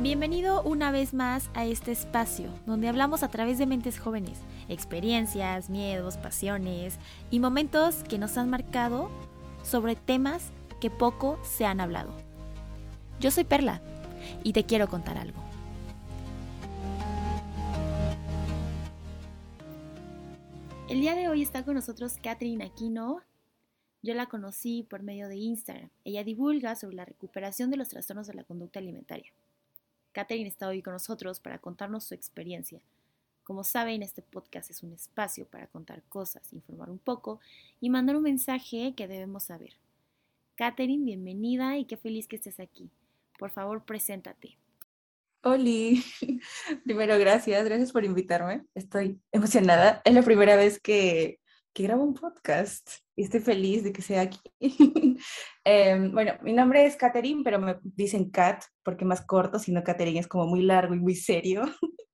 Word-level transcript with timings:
Bienvenido 0.00 0.62
una 0.62 0.92
vez 0.92 1.12
más 1.12 1.50
a 1.54 1.66
este 1.66 1.90
espacio 1.90 2.54
donde 2.66 2.86
hablamos 2.86 3.24
a 3.24 3.30
través 3.30 3.58
de 3.58 3.66
mentes 3.66 3.98
jóvenes, 3.98 4.38
experiencias, 4.68 5.70
miedos, 5.70 6.16
pasiones 6.16 7.00
y 7.32 7.40
momentos 7.40 8.04
que 8.04 8.16
nos 8.16 8.38
han 8.38 8.48
marcado 8.48 9.10
sobre 9.64 9.96
temas 9.96 10.52
que 10.80 10.88
poco 10.88 11.36
se 11.42 11.64
han 11.66 11.80
hablado. 11.80 12.12
Yo 13.18 13.32
soy 13.32 13.42
Perla 13.42 13.82
y 14.44 14.52
te 14.52 14.62
quiero 14.62 14.86
contar 14.86 15.18
algo. 15.18 15.42
El 20.88 21.00
día 21.00 21.16
de 21.16 21.28
hoy 21.28 21.42
está 21.42 21.64
con 21.64 21.74
nosotros 21.74 22.18
Catherine 22.22 22.64
Aquino. 22.64 23.22
Yo 24.02 24.14
la 24.14 24.26
conocí 24.26 24.86
por 24.88 25.02
medio 25.02 25.26
de 25.26 25.38
Instagram. 25.38 25.90
Ella 26.04 26.22
divulga 26.22 26.76
sobre 26.76 26.94
la 26.94 27.04
recuperación 27.04 27.72
de 27.72 27.78
los 27.78 27.88
trastornos 27.88 28.28
de 28.28 28.34
la 28.34 28.44
conducta 28.44 28.78
alimentaria. 28.78 29.32
Catherine 30.12 30.48
está 30.48 30.68
hoy 30.68 30.82
con 30.82 30.92
nosotros 30.92 31.40
para 31.40 31.58
contarnos 31.58 32.04
su 32.04 32.14
experiencia. 32.14 32.80
Como 33.44 33.64
saben, 33.64 34.02
este 34.02 34.22
podcast 34.22 34.70
es 34.70 34.82
un 34.82 34.92
espacio 34.92 35.46
para 35.46 35.66
contar 35.68 36.02
cosas, 36.08 36.52
informar 36.52 36.90
un 36.90 36.98
poco 36.98 37.40
y 37.80 37.88
mandar 37.88 38.16
un 38.16 38.22
mensaje 38.22 38.94
que 38.96 39.08
debemos 39.08 39.44
saber. 39.44 39.74
Catherine, 40.54 41.04
bienvenida 41.04 41.78
y 41.78 41.84
qué 41.84 41.96
feliz 41.96 42.26
que 42.28 42.36
estés 42.36 42.60
aquí. 42.60 42.90
Por 43.38 43.50
favor, 43.50 43.84
preséntate. 43.84 44.58
Oli, 45.42 46.04
primero 46.84 47.18
gracias, 47.18 47.64
gracias 47.64 47.92
por 47.92 48.04
invitarme. 48.04 48.64
Estoy 48.74 49.20
emocionada. 49.32 50.02
Es 50.04 50.12
la 50.14 50.22
primera 50.22 50.56
vez 50.56 50.80
que, 50.80 51.40
que 51.72 51.84
grabo 51.84 52.02
un 52.02 52.14
podcast 52.14 52.90
y 53.18 53.24
estoy 53.24 53.40
feliz 53.40 53.84
de 53.84 53.92
que 53.92 54.02
sea 54.02 54.22
aquí. 54.22 54.40
Em, 55.64 56.12
bueno, 56.12 56.32
mi 56.42 56.54
nombre 56.54 56.86
es 56.86 56.96
Catherine, 56.96 57.42
pero 57.44 57.58
me 57.58 57.76
dicen 57.82 58.30
Kat 58.30 58.62
porque 58.82 59.04
más 59.04 59.20
corto, 59.26 59.58
sino 59.58 59.84
Catherine 59.84 60.20
es 60.20 60.26
como 60.26 60.46
muy 60.46 60.62
largo 60.62 60.94
y 60.94 61.00
muy 61.00 61.14
serio. 61.14 61.62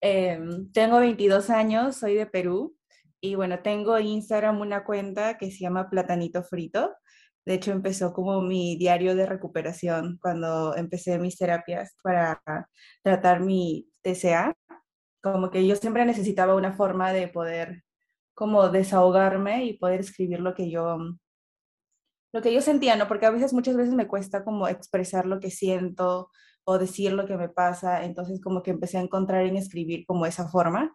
Em, 0.00 0.72
tengo 0.72 0.98
22 0.98 1.50
años, 1.50 1.96
soy 1.96 2.14
de 2.14 2.26
Perú 2.26 2.76
y 3.20 3.36
bueno, 3.36 3.60
tengo 3.60 3.96
en 3.96 4.06
Instagram 4.06 4.60
una 4.60 4.84
cuenta 4.84 5.38
que 5.38 5.52
se 5.52 5.60
llama 5.60 5.88
Platanito 5.88 6.42
Frito 6.42 6.90
de 7.46 7.54
hecho, 7.54 7.70
empezó 7.70 8.12
como 8.12 8.42
mi 8.42 8.76
diario 8.76 9.14
de 9.14 9.24
recuperación 9.24 10.18
cuando 10.20 10.76
empecé 10.76 11.18
mis 11.20 11.38
terapias 11.38 11.94
para 12.02 12.42
tratar 13.04 13.40
mi 13.40 13.88
TCA. 14.02 14.52
Como 15.22 15.50
que 15.50 15.66
yo 15.66 15.76
siempre 15.76 16.04
necesitaba 16.04 16.56
una 16.56 16.72
forma 16.72 17.12
de 17.12 17.28
poder 17.28 17.84
como 18.36 18.68
desahogarme 18.68 19.64
y 19.64 19.78
poder 19.78 20.00
escribir 20.00 20.40
lo 20.40 20.54
que 20.54 20.70
yo 20.70 20.98
lo 22.32 22.42
que 22.42 22.52
yo 22.52 22.60
sentía, 22.60 22.96
¿no? 22.96 23.08
Porque 23.08 23.26
a 23.26 23.30
veces 23.30 23.52
muchas 23.54 23.76
veces 23.76 23.94
me 23.94 24.06
cuesta 24.06 24.44
como 24.44 24.68
expresar 24.68 25.26
lo 25.26 25.40
que 25.40 25.50
siento 25.50 26.30
o 26.64 26.78
decir 26.78 27.12
lo 27.12 27.26
que 27.26 27.36
me 27.36 27.48
pasa, 27.48 28.04
entonces 28.04 28.40
como 28.42 28.62
que 28.62 28.72
empecé 28.72 28.98
a 28.98 29.00
encontrar 29.02 29.46
en 29.46 29.56
escribir 29.56 30.04
como 30.06 30.26
esa 30.26 30.48
forma 30.48 30.94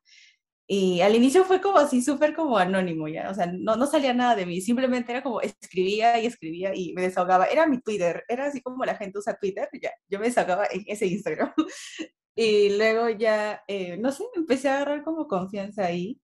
y 0.73 1.01
al 1.01 1.15
inicio 1.15 1.43
fue 1.43 1.59
como 1.61 1.79
así, 1.79 2.01
súper 2.01 2.33
como 2.33 2.57
anónimo, 2.57 3.07
¿ya? 3.09 3.29
O 3.29 3.33
sea, 3.33 3.45
no, 3.47 3.75
no 3.75 3.87
salía 3.87 4.13
nada 4.13 4.35
de 4.35 4.45
mí, 4.45 4.61
simplemente 4.61 5.11
era 5.11 5.21
como 5.21 5.41
escribía 5.41 6.17
y 6.19 6.25
escribía 6.27 6.71
y 6.73 6.93
me 6.93 7.01
desahogaba. 7.01 7.45
Era 7.47 7.67
mi 7.67 7.81
Twitter, 7.81 8.23
era 8.29 8.45
así 8.45 8.61
como 8.61 8.85
la 8.85 8.95
gente 8.95 9.19
usa 9.19 9.37
Twitter, 9.37 9.67
ya, 9.81 9.91
yo 10.07 10.19
me 10.19 10.27
desahogaba 10.27 10.67
en 10.71 10.83
ese 10.87 11.07
Instagram. 11.07 11.51
y 12.35 12.77
luego 12.77 13.09
ya, 13.09 13.61
eh, 13.67 13.97
no 13.97 14.13
sé, 14.13 14.23
empecé 14.35 14.69
a 14.69 14.77
agarrar 14.77 15.03
como 15.03 15.27
confianza 15.27 15.85
ahí 15.85 16.21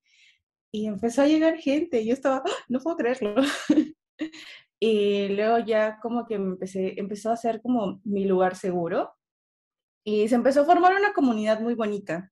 y 0.72 0.88
empezó 0.88 1.22
a 1.22 1.28
llegar 1.28 1.58
gente. 1.58 2.06
Yo 2.06 2.14
estaba, 2.14 2.44
¡Ah! 2.46 2.52
no 2.70 2.80
puedo 2.80 2.98
creerlo. 2.98 3.36
y 4.80 5.30
luego 5.30 5.60
ya 5.60 6.00
como 6.02 6.26
que 6.26 6.40
me 6.40 6.52
empecé, 6.52 7.00
empezó 7.00 7.32
a 7.32 7.38
ser 7.38 7.62
como 7.62 8.02
mi 8.04 8.26
lugar 8.26 8.56
seguro 8.56 9.14
y 10.04 10.28
se 10.28 10.36
empezó 10.36 10.62
a 10.62 10.66
formar 10.66 10.95
una 10.95 11.14
comunidad 11.14 11.60
muy 11.62 11.76
bonita 11.76 12.32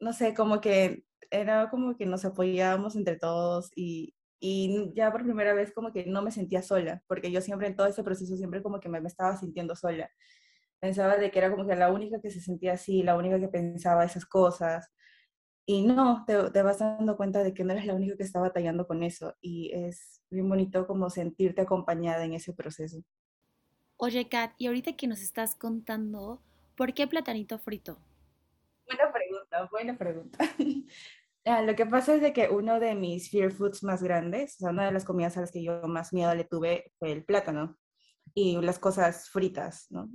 no 0.00 0.12
sé, 0.12 0.34
como 0.34 0.60
que 0.60 1.04
era 1.30 1.70
como 1.70 1.96
que 1.96 2.06
nos 2.06 2.24
apoyábamos 2.24 2.96
entre 2.96 3.16
todos 3.16 3.70
y, 3.76 4.14
y 4.40 4.92
ya 4.94 5.10
por 5.12 5.24
primera 5.24 5.52
vez 5.54 5.72
como 5.72 5.92
que 5.92 6.06
no 6.06 6.22
me 6.22 6.30
sentía 6.30 6.62
sola, 6.62 7.02
porque 7.06 7.30
yo 7.30 7.40
siempre 7.40 7.68
en 7.68 7.76
todo 7.76 7.86
ese 7.86 8.04
proceso 8.04 8.36
siempre 8.36 8.62
como 8.62 8.80
que 8.80 8.88
me, 8.88 8.98
estaba 9.06 9.36
sintiendo 9.36 9.74
sola. 9.76 10.10
Pensaba 10.80 11.16
de 11.16 11.30
que 11.30 11.38
era 11.40 11.50
como 11.50 11.66
que 11.66 11.76
la 11.76 11.90
única 11.92 12.20
que 12.20 12.30
se 12.30 12.40
sentía 12.40 12.74
así, 12.74 13.02
la 13.02 13.16
única 13.16 13.40
que 13.40 13.48
pensaba 13.48 14.04
esas 14.04 14.26
cosas. 14.26 14.88
Y 15.70 15.82
no, 15.82 16.24
te, 16.26 16.50
te, 16.50 16.62
vas 16.62 16.78
dando 16.78 17.14
cuenta 17.18 17.44
de 17.44 17.52
que 17.52 17.62
no 17.62 17.74
eres 17.74 17.84
la 17.84 17.92
única 17.92 18.16
que 18.16 18.22
está 18.22 18.40
batallando 18.40 18.86
con 18.86 19.02
eso. 19.02 19.36
Y 19.38 19.70
es 19.74 20.22
bien 20.30 20.48
bonito 20.48 20.86
como 20.86 21.10
sentirte 21.10 21.60
acompañada 21.60 22.24
en 22.24 22.32
ese 22.32 22.54
proceso. 22.54 23.02
Oye, 23.98 24.30
Kat, 24.30 24.52
y 24.56 24.68
ahorita 24.68 24.96
que 24.96 25.06
nos 25.06 25.20
estás 25.20 25.54
contando, 25.56 26.42
¿por 26.74 26.94
qué 26.94 27.06
platanito 27.06 27.58
frito? 27.58 27.98
Buena 28.86 29.12
pregunta, 29.12 29.68
buena 29.70 29.98
pregunta. 29.98 30.38
Ah, 31.44 31.62
lo 31.62 31.74
que 31.74 31.86
pasa 31.86 32.14
es 32.14 32.20
de 32.20 32.34
que 32.34 32.50
uno 32.50 32.78
de 32.78 32.94
mis 32.94 33.30
fear 33.30 33.50
foods 33.50 33.82
más 33.82 34.02
grandes, 34.02 34.56
o 34.56 34.58
sea, 34.58 34.70
una 34.70 34.84
de 34.84 34.92
las 34.92 35.06
comidas 35.06 35.34
a 35.38 35.40
las 35.40 35.50
que 35.50 35.62
yo 35.62 35.80
más 35.84 36.12
miedo 36.12 36.34
le 36.34 36.44
tuve 36.44 36.92
fue 36.98 37.12
el 37.12 37.24
plátano 37.24 37.78
y 38.34 38.60
las 38.60 38.78
cosas 38.78 39.30
fritas, 39.30 39.86
¿no? 39.88 40.10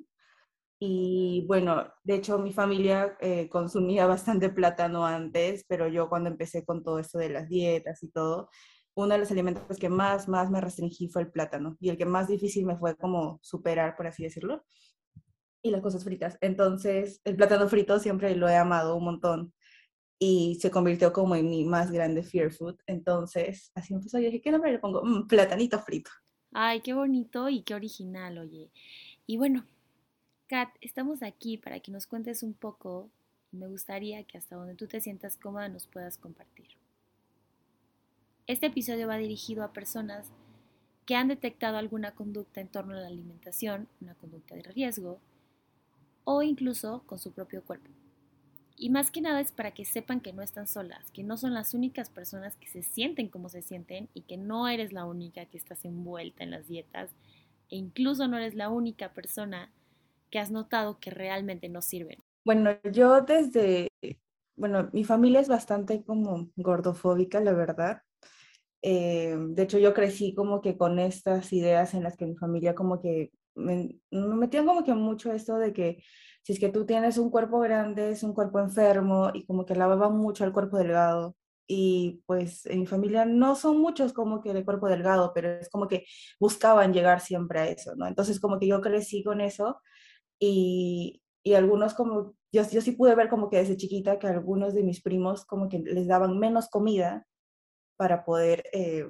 Y 0.86 1.46
bueno, 1.48 1.86
de 2.04 2.16
hecho 2.16 2.38
mi 2.40 2.52
familia 2.52 3.16
eh, 3.22 3.48
consumía 3.48 4.06
bastante 4.06 4.50
plátano 4.50 5.06
antes, 5.06 5.64
pero 5.66 5.88
yo 5.88 6.10
cuando 6.10 6.30
empecé 6.30 6.66
con 6.66 6.84
todo 6.84 7.00
esto 7.00 7.20
de 7.20 7.30
las 7.30 7.48
dietas 7.48 8.04
y 8.04 8.10
todo, 8.10 8.50
uno 8.94 9.14
de 9.14 9.20
los 9.20 9.32
alimentos 9.32 9.78
que 9.80 9.88
más, 9.88 10.28
más 10.28 10.52
me 10.52 10.60
restringí 10.60 11.08
fue 11.08 11.22
el 11.22 11.32
plátano 11.32 11.78
y 11.80 11.88
el 11.88 11.98
que 11.98 12.06
más 12.06 12.28
difícil 12.28 12.66
me 12.66 12.76
fue 12.76 12.98
como 12.98 13.40
superar, 13.42 13.96
por 13.96 14.08
así 14.08 14.24
decirlo 14.24 14.66
y 15.62 15.72
las 15.72 15.82
cosas 15.82 16.04
fritas. 16.04 16.38
Entonces, 16.42 17.22
el 17.24 17.38
plátano 17.38 17.70
frito 17.70 17.98
siempre 17.98 18.36
lo 18.36 18.50
he 18.50 18.58
amado 18.58 18.98
un 18.98 19.06
montón 19.06 19.54
y 20.20 20.58
se 20.60 20.70
convirtió 20.70 21.14
como 21.14 21.38
en 21.38 21.50
mi 21.50 21.64
más 21.64 21.92
grande 21.92 22.24
fear 22.24 22.52
food. 22.52 22.76
Entonces, 22.88 23.72
así 23.74 23.94
empezó. 23.94 24.20
Yo 24.20 24.26
dije, 24.26 24.42
¿qué 24.42 24.52
nombre 24.52 24.74
le 24.74 24.80
pongo? 24.80 25.02
Mm, 25.02 25.28
platanito 25.28 25.80
frito. 25.80 26.12
Ay, 26.52 26.82
qué 26.82 26.94
bonito 26.94 27.48
y 27.48 27.64
qué 27.64 27.74
original, 27.74 28.38
oye. 28.38 28.70
Y 29.26 29.38
bueno, 29.38 29.66
Kat, 30.54 30.70
estamos 30.82 31.24
aquí 31.24 31.58
para 31.58 31.80
que 31.80 31.92
nos 31.92 32.06
cuentes 32.06 32.44
un 32.44 32.54
poco. 32.54 33.10
Me 33.52 33.68
gustaría 33.68 34.24
que 34.24 34.38
hasta 34.38 34.56
donde 34.56 34.76
tú 34.76 34.86
te 34.86 35.02
sientas 35.02 35.36
cómoda 35.36 35.68
nos 35.68 35.88
puedas 35.88 36.20
compartir. 36.20 36.68
Este 38.46 38.68
episodio 38.68 39.08
va 39.08 39.18
dirigido 39.18 39.64
a 39.64 39.74
personas 39.74 40.28
que 41.08 41.16
han 41.16 41.28
detectado 41.28 41.78
alguna 41.78 42.12
conducta 42.12 42.62
en 42.62 42.68
torno 42.68 42.94
a 42.94 43.00
la 43.00 43.08
alimentación, 43.08 43.88
una 44.00 44.14
conducta 44.14 44.54
de 44.54 44.62
riesgo, 44.62 45.20
o 46.24 46.44
incluso 46.44 47.02
con 47.08 47.18
su 47.18 47.32
propio 47.32 47.64
cuerpo. 47.64 47.90
Y 48.78 48.92
más 48.92 49.10
que 49.10 49.22
nada 49.22 49.42
es 49.42 49.52
para 49.52 49.72
que 49.72 49.86
sepan 49.86 50.22
que 50.22 50.34
no 50.34 50.44
están 50.44 50.68
solas, 50.68 51.10
que 51.14 51.24
no 51.24 51.36
son 51.36 51.56
las 51.56 51.74
únicas 51.74 52.12
personas 52.12 52.56
que 52.58 52.68
se 52.68 52.84
sienten 52.84 53.28
como 53.28 53.50
se 53.50 53.64
sienten 53.64 54.08
y 54.14 54.22
que 54.22 54.38
no 54.38 54.68
eres 54.68 54.94
la 54.94 55.06
única 55.06 55.46
que 55.48 55.58
estás 55.58 55.84
envuelta 55.84 56.44
en 56.44 56.52
las 56.52 56.68
dietas 56.68 57.10
e 57.72 57.76
incluso 57.76 58.28
no 58.28 58.38
eres 58.38 58.54
la 58.54 58.70
única 58.70 59.14
persona 59.14 59.72
que 60.34 60.40
has 60.40 60.50
notado 60.50 60.98
que 61.00 61.12
realmente 61.12 61.70
no 61.70 61.84
sirven. 61.84 62.18
Bueno, 62.44 62.72
yo 62.92 63.22
desde, 63.22 63.90
bueno, 64.56 64.90
mi 64.92 65.04
familia 65.04 65.40
es 65.40 65.48
bastante 65.48 66.04
como 66.04 66.50
gordofóbica, 66.56 67.40
la 67.40 67.54
verdad. 67.54 68.02
Eh, 68.82 69.38
de 69.38 69.62
hecho, 69.62 69.78
yo 69.78 69.94
crecí 69.94 70.34
como 70.34 70.60
que 70.60 70.76
con 70.76 70.98
estas 70.98 71.54
ideas 71.54 71.94
en 71.94 72.02
las 72.02 72.18
que 72.18 72.26
mi 72.26 72.36
familia 72.36 72.74
como 72.74 73.00
que 73.00 73.32
me, 73.54 74.00
me 74.10 74.36
metían 74.36 74.66
como 74.66 74.84
que 74.84 74.96
mucho 74.96 75.32
esto 75.32 75.60
de 75.60 75.72
que 75.72 76.04
si 76.42 76.54
es 76.54 76.60
que 76.60 76.70
tú 76.70 76.84
tienes 76.84 77.20
un 77.20 77.30
cuerpo 77.30 77.60
grande, 77.60 78.10
es 78.10 78.24
un 78.24 78.34
cuerpo 78.34 78.60
enfermo 78.60 79.30
y 79.36 79.46
como 79.46 79.68
que 79.68 79.76
lavaban 79.76 80.18
mucho 80.18 80.46
al 80.46 80.52
cuerpo 80.52 80.80
delgado. 80.80 81.36
Y 81.68 82.24
pues 82.26 82.66
en 82.66 82.80
mi 82.80 82.88
familia 82.88 83.24
no 83.24 83.56
son 83.56 83.80
muchos 83.80 84.14
como 84.14 84.42
que 84.42 84.52
de 84.52 84.66
cuerpo 84.66 84.90
delgado, 84.90 85.32
pero 85.36 85.52
es 85.52 85.70
como 85.70 85.88
que 85.88 86.08
buscaban 86.40 86.92
llegar 86.92 87.22
siempre 87.22 87.60
a 87.60 87.68
eso, 87.68 87.94
¿no? 87.96 88.08
Entonces 88.08 88.40
como 88.40 88.58
que 88.58 88.66
yo 88.66 88.82
crecí 88.82 89.24
con 89.24 89.40
eso 89.42 89.80
y, 90.40 91.22
y 91.44 91.54
algunos 91.54 91.94
como, 91.94 92.36
yo, 92.52 92.64
yo 92.70 92.82
sí 92.82 92.92
pude 92.94 93.16
ver 93.16 93.30
como 93.30 93.50
que 93.50 93.58
desde 93.58 93.78
chiquita 93.78 94.20
que 94.20 94.28
algunos 94.28 94.74
de 94.74 94.84
mis 94.84 95.02
primos 95.02 95.46
como 95.46 95.70
que 95.70 95.80
les 95.80 96.08
daban 96.08 96.40
menos 96.40 96.70
comida 96.70 97.28
para 97.98 98.26
poder 98.26 98.64
eh, 98.74 99.06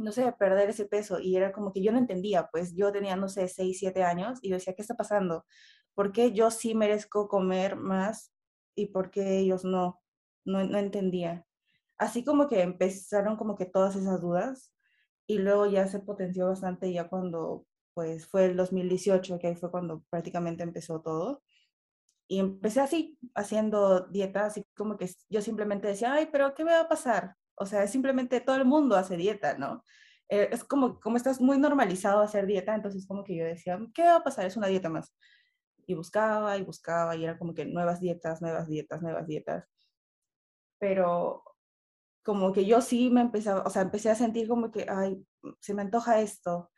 no 0.00 0.12
sé, 0.12 0.32
perder 0.32 0.70
ese 0.70 0.86
peso. 0.86 1.20
Y 1.20 1.36
era 1.36 1.52
como 1.52 1.72
que 1.72 1.82
yo 1.82 1.92
no 1.92 1.98
entendía, 1.98 2.48
pues 2.50 2.74
yo 2.74 2.90
tenía, 2.92 3.16
no 3.16 3.28
sé, 3.28 3.48
6, 3.48 3.78
7 3.78 4.02
años 4.02 4.38
y 4.42 4.48
yo 4.50 4.56
decía, 4.56 4.74
¿qué 4.74 4.82
está 4.82 4.96
pasando? 4.96 5.44
¿Por 5.94 6.12
qué 6.12 6.32
yo 6.32 6.50
sí 6.50 6.74
merezco 6.74 7.28
comer 7.28 7.76
más 7.76 8.32
y 8.74 8.86
por 8.88 9.10
qué 9.10 9.38
ellos 9.38 9.64
no? 9.64 10.00
No, 10.44 10.64
no 10.64 10.78
entendía. 10.78 11.46
Así 11.98 12.24
como 12.24 12.48
que 12.48 12.62
empezaron 12.62 13.36
como 13.36 13.56
que 13.56 13.66
todas 13.66 13.96
esas 13.96 14.20
dudas 14.22 14.72
y 15.26 15.38
luego 15.38 15.66
ya 15.66 15.86
se 15.88 16.00
potenció 16.00 16.46
bastante 16.46 16.92
ya 16.92 17.08
cuando 17.08 17.66
pues 18.00 18.26
fue 18.26 18.46
el 18.46 18.56
2018, 18.56 19.38
que 19.38 19.48
ahí 19.48 19.56
fue 19.56 19.70
cuando 19.70 20.02
prácticamente 20.08 20.62
empezó 20.62 21.02
todo. 21.02 21.42
Y 22.26 22.38
empecé 22.38 22.80
así, 22.80 23.18
haciendo 23.34 24.06
dieta, 24.08 24.46
así 24.46 24.64
como 24.74 24.96
que 24.96 25.10
yo 25.28 25.42
simplemente 25.42 25.88
decía, 25.88 26.14
ay, 26.14 26.30
pero 26.32 26.54
¿qué 26.54 26.64
me 26.64 26.72
va 26.72 26.80
a 26.80 26.88
pasar? 26.88 27.36
O 27.56 27.66
sea, 27.66 27.86
simplemente 27.86 28.40
todo 28.40 28.56
el 28.56 28.64
mundo 28.64 28.96
hace 28.96 29.18
dieta, 29.18 29.58
¿no? 29.58 29.84
Eh, 30.30 30.48
es 30.50 30.64
como, 30.64 30.98
como 30.98 31.18
estás 31.18 31.42
muy 31.42 31.58
normalizado 31.58 32.20
a 32.22 32.24
hacer 32.24 32.46
dieta, 32.46 32.74
entonces 32.74 33.06
como 33.06 33.22
que 33.22 33.36
yo 33.36 33.44
decía, 33.44 33.78
¿qué 33.92 34.04
va 34.04 34.16
a 34.16 34.24
pasar? 34.24 34.46
Es 34.46 34.56
una 34.56 34.68
dieta 34.68 34.88
más. 34.88 35.14
y 35.86 35.94
buscaba 35.94 36.56
y 36.56 36.62
buscaba 36.62 37.16
y 37.16 37.24
era 37.24 37.38
como 37.38 37.52
que 37.54 37.66
nuevas 37.66 38.00
dietas, 38.00 38.40
nuevas 38.40 38.66
dietas, 38.68 39.02
nuevas 39.02 39.26
dietas. 39.26 39.66
Pero 40.78 41.44
como 42.24 42.52
que 42.52 42.64
yo 42.64 42.80
sí 42.80 43.10
me 43.10 43.20
empezaba, 43.20 43.62
o 43.64 43.70
sea, 43.70 43.82
empecé 43.82 44.10
a 44.10 44.14
sentir 44.14 44.48
como 44.48 44.70
que, 44.70 44.86
ay, 44.88 45.22
se 45.60 45.74
me 45.74 45.82
antoja 45.82 46.20
esto, 46.22 46.69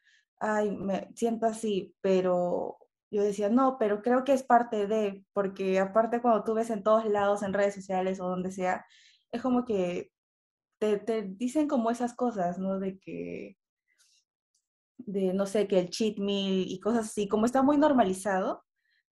ay, 0.42 0.70
me 0.72 1.08
siento 1.14 1.46
así, 1.46 1.94
pero 2.00 2.78
yo 3.10 3.22
decía, 3.22 3.48
no, 3.48 3.78
pero 3.78 4.02
creo 4.02 4.24
que 4.24 4.32
es 4.32 4.42
parte 4.42 4.86
de, 4.86 5.24
porque 5.32 5.78
aparte 5.78 6.20
cuando 6.20 6.44
tú 6.44 6.54
ves 6.54 6.70
en 6.70 6.82
todos 6.82 7.04
lados, 7.06 7.42
en 7.42 7.52
redes 7.52 7.74
sociales 7.74 8.20
o 8.20 8.28
donde 8.28 8.50
sea, 8.50 8.84
es 9.30 9.40
como 9.40 9.64
que 9.64 10.12
te, 10.80 10.98
te 10.98 11.22
dicen 11.22 11.68
como 11.68 11.90
esas 11.90 12.14
cosas, 12.14 12.58
¿no? 12.58 12.80
De 12.80 12.98
que, 12.98 13.56
de 14.98 15.32
no 15.32 15.46
sé, 15.46 15.68
que 15.68 15.78
el 15.78 15.90
cheat 15.90 16.18
meal 16.18 16.64
y 16.68 16.80
cosas 16.80 17.06
así, 17.06 17.28
como 17.28 17.46
está 17.46 17.62
muy 17.62 17.78
normalizado, 17.78 18.64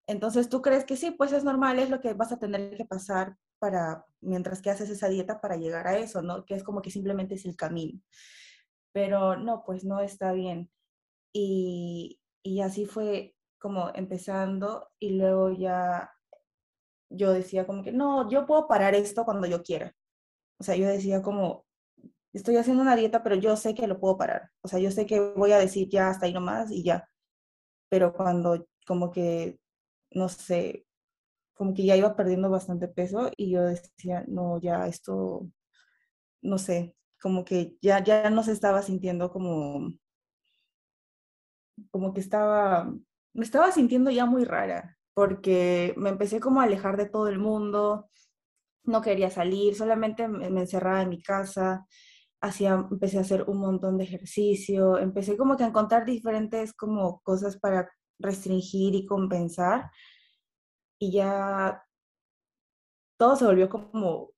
entonces 0.09 0.49
tú 0.49 0.63
crees 0.63 0.85
que 0.85 0.97
sí, 0.97 1.13
pues 1.13 1.33
es 1.33 1.45
normal, 1.45 1.79
es 1.79 1.91
lo 1.91 2.01
que 2.01 2.15
vas 2.15 2.33
a 2.33 2.39
tener 2.39 2.77
que 2.77 2.85
pasar 2.85 3.37
para, 3.61 4.05
mientras 4.21 4.61
que 4.61 4.71
haces 4.71 4.91
esa 4.91 5.09
dieta 5.09 5.41
para 5.41 5.57
llegar 5.57 5.87
a 5.87 5.97
eso, 5.99 6.23
¿no? 6.23 6.45
Que 6.45 6.55
es 6.55 6.65
como 6.65 6.83
que 6.83 6.91
simplemente 6.91 7.37
es 7.37 7.45
el 7.45 7.55
camino. 7.55 8.01
Pero 8.93 9.37
no, 9.37 9.63
pues 9.65 9.85
no 9.85 10.01
está 10.01 10.33
bien. 10.33 10.69
Y, 11.33 12.21
y 12.43 12.61
así 12.61 12.87
fue 12.87 13.35
como 13.59 13.91
empezando 13.95 14.89
y 14.99 15.11
luego 15.19 15.51
ya 15.53 16.11
yo 17.11 17.33
decía 17.33 17.67
como 17.67 17.83
que, 17.83 17.93
no, 17.93 18.29
yo 18.31 18.47
puedo 18.47 18.69
parar 18.69 18.95
esto 18.95 19.25
cuando 19.25 19.47
yo 19.47 19.63
quiera. 19.63 19.95
O 20.59 20.65
sea, 20.65 20.77
yo 20.77 20.89
decía 20.89 21.23
como, 21.23 21.67
estoy 22.33 22.57
haciendo 22.57 22.83
una 22.83 22.97
dieta, 22.97 23.23
pero 23.23 23.37
yo 23.37 23.57
sé 23.57 23.75
que 23.75 23.87
lo 23.87 24.01
puedo 24.01 24.17
parar. 24.19 24.51
O 24.63 24.69
sea, 24.69 24.79
yo 24.81 24.91
sé 24.91 25.07
que 25.07 25.21
voy 25.21 25.53
a 25.53 25.59
decir 25.59 25.89
ya 25.89 26.09
hasta 26.11 26.27
ahí 26.27 26.33
nomás 26.33 26.71
y 26.71 26.85
ya. 26.85 27.09
Pero 27.89 28.13
cuando 28.13 28.67
como 28.87 29.11
que, 29.11 29.61
no 30.13 30.29
sé, 30.29 30.87
como 31.55 31.75
que 31.75 31.85
ya 31.85 31.97
iba 31.97 32.17
perdiendo 32.17 32.51
bastante 32.51 32.89
peso 32.89 33.31
y 33.37 33.51
yo 33.53 33.63
decía, 33.63 34.25
no, 34.29 34.61
ya 34.61 34.87
esto, 34.87 35.49
no 36.43 36.59
sé, 36.59 36.97
como 37.21 37.45
que 37.45 37.77
ya, 37.83 38.03
ya 38.05 38.31
no 38.31 38.43
se 38.43 38.53
estaba 38.53 38.83
sintiendo 38.83 39.31
como, 39.31 39.93
como 41.91 42.13
que 42.15 42.21
estaba, 42.21 42.93
me 43.35 43.45
estaba 43.45 43.73
sintiendo 43.73 44.11
ya 44.11 44.27
muy 44.27 44.45
rara, 44.45 44.99
porque 45.15 45.95
me 45.97 46.11
empecé 46.11 46.41
como 46.41 46.61
a 46.61 46.65
alejar 46.65 46.97
de 46.97 47.09
todo 47.09 47.29
el 47.29 47.39
mundo, 47.39 48.11
no 48.85 49.03
quería 49.03 49.31
salir, 49.31 49.75
solamente 49.75 50.29
me, 50.29 50.47
encerraba 50.47 51.03
en 51.03 51.11
mi 51.11 51.23
casa, 51.23 51.87
hacía, 52.41 52.87
empecé 52.91 53.19
a 53.19 53.23
hacer 53.23 53.45
un 53.49 53.59
montón 53.59 53.99
de 53.99 54.05
ejercicio, 54.05 54.99
empecé 54.99 55.37
como 55.37 55.57
que 55.57 55.65
a 55.65 55.69
encontrar 55.69 56.05
diferentes 56.05 56.73
como 56.73 57.21
cosas 57.21 57.59
para 57.59 57.91
restringir 58.19 58.95
y 58.95 59.07
compensar 59.07 59.91
y 60.99 61.13
ya 61.13 61.83
todo 63.19 63.37
se 63.37 63.47
volvió 63.47 63.69
como 63.69 64.31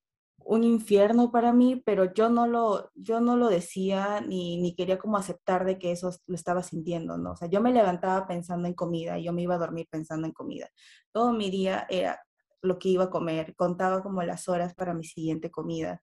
un 0.45 0.63
infierno 0.63 1.31
para 1.31 1.53
mí, 1.53 1.81
pero 1.85 2.13
yo 2.13 2.29
no 2.29 2.47
lo, 2.47 2.91
yo 2.95 3.19
no 3.21 3.35
lo 3.37 3.49
decía 3.49 4.21
ni, 4.21 4.57
ni 4.57 4.75
quería 4.75 4.97
como 4.97 5.17
aceptar 5.17 5.65
de 5.65 5.77
que 5.79 5.91
eso 5.91 6.11
lo 6.27 6.35
estaba 6.35 6.63
sintiendo, 6.63 7.17
¿no? 7.17 7.31
O 7.31 7.35
sea, 7.35 7.49
yo 7.49 7.61
me 7.61 7.71
levantaba 7.71 8.27
pensando 8.27 8.67
en 8.67 8.73
comida 8.73 9.17
y 9.17 9.25
yo 9.25 9.33
me 9.33 9.41
iba 9.41 9.55
a 9.55 9.59
dormir 9.59 9.87
pensando 9.89 10.27
en 10.27 10.33
comida. 10.33 10.69
Todo 11.11 11.33
mi 11.33 11.49
día 11.49 11.85
era 11.89 12.19
lo 12.61 12.79
que 12.79 12.89
iba 12.89 13.05
a 13.05 13.09
comer, 13.09 13.55
contaba 13.55 14.01
como 14.01 14.23
las 14.23 14.47
horas 14.49 14.73
para 14.73 14.93
mi 14.93 15.03
siguiente 15.03 15.51
comida, 15.51 16.01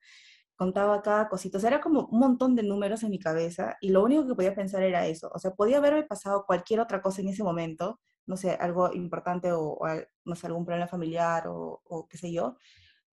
contaba 0.56 1.00
cada 1.02 1.28
cosita, 1.30 1.56
o 1.56 1.60
sea, 1.60 1.70
era 1.70 1.80
como 1.80 2.06
un 2.06 2.20
montón 2.20 2.54
de 2.54 2.62
números 2.62 3.02
en 3.02 3.10
mi 3.10 3.18
cabeza 3.18 3.78
y 3.80 3.88
lo 3.88 4.04
único 4.04 4.26
que 4.26 4.34
podía 4.34 4.54
pensar 4.54 4.82
era 4.82 5.06
eso, 5.06 5.30
o 5.34 5.38
sea, 5.38 5.52
podía 5.52 5.78
haberme 5.78 6.02
pasado 6.02 6.44
cualquier 6.46 6.80
otra 6.80 7.00
cosa 7.00 7.22
en 7.22 7.28
ese 7.28 7.42
momento, 7.42 7.98
no 8.26 8.36
sé, 8.36 8.50
algo 8.52 8.92
importante 8.92 9.52
o, 9.52 9.78
no 10.26 10.34
sé, 10.36 10.46
algún 10.46 10.66
problema 10.66 10.86
familiar 10.86 11.44
o, 11.48 12.06
qué 12.10 12.18
sé 12.18 12.30
yo, 12.30 12.56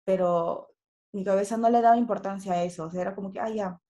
pero 0.05 0.69
mi 1.12 1.25
cabeza 1.25 1.56
no 1.56 1.70
le 1.70 1.81
daba 1.81 1.97
importancia 1.97 2.53
a 2.53 2.64
eso, 2.64 2.85
o 2.85 2.91
sea, 2.91 3.03
era 3.03 3.14
como 3.14 3.32
que, 3.32 3.41
ah, 3.41 3.50
ya, 3.50 3.81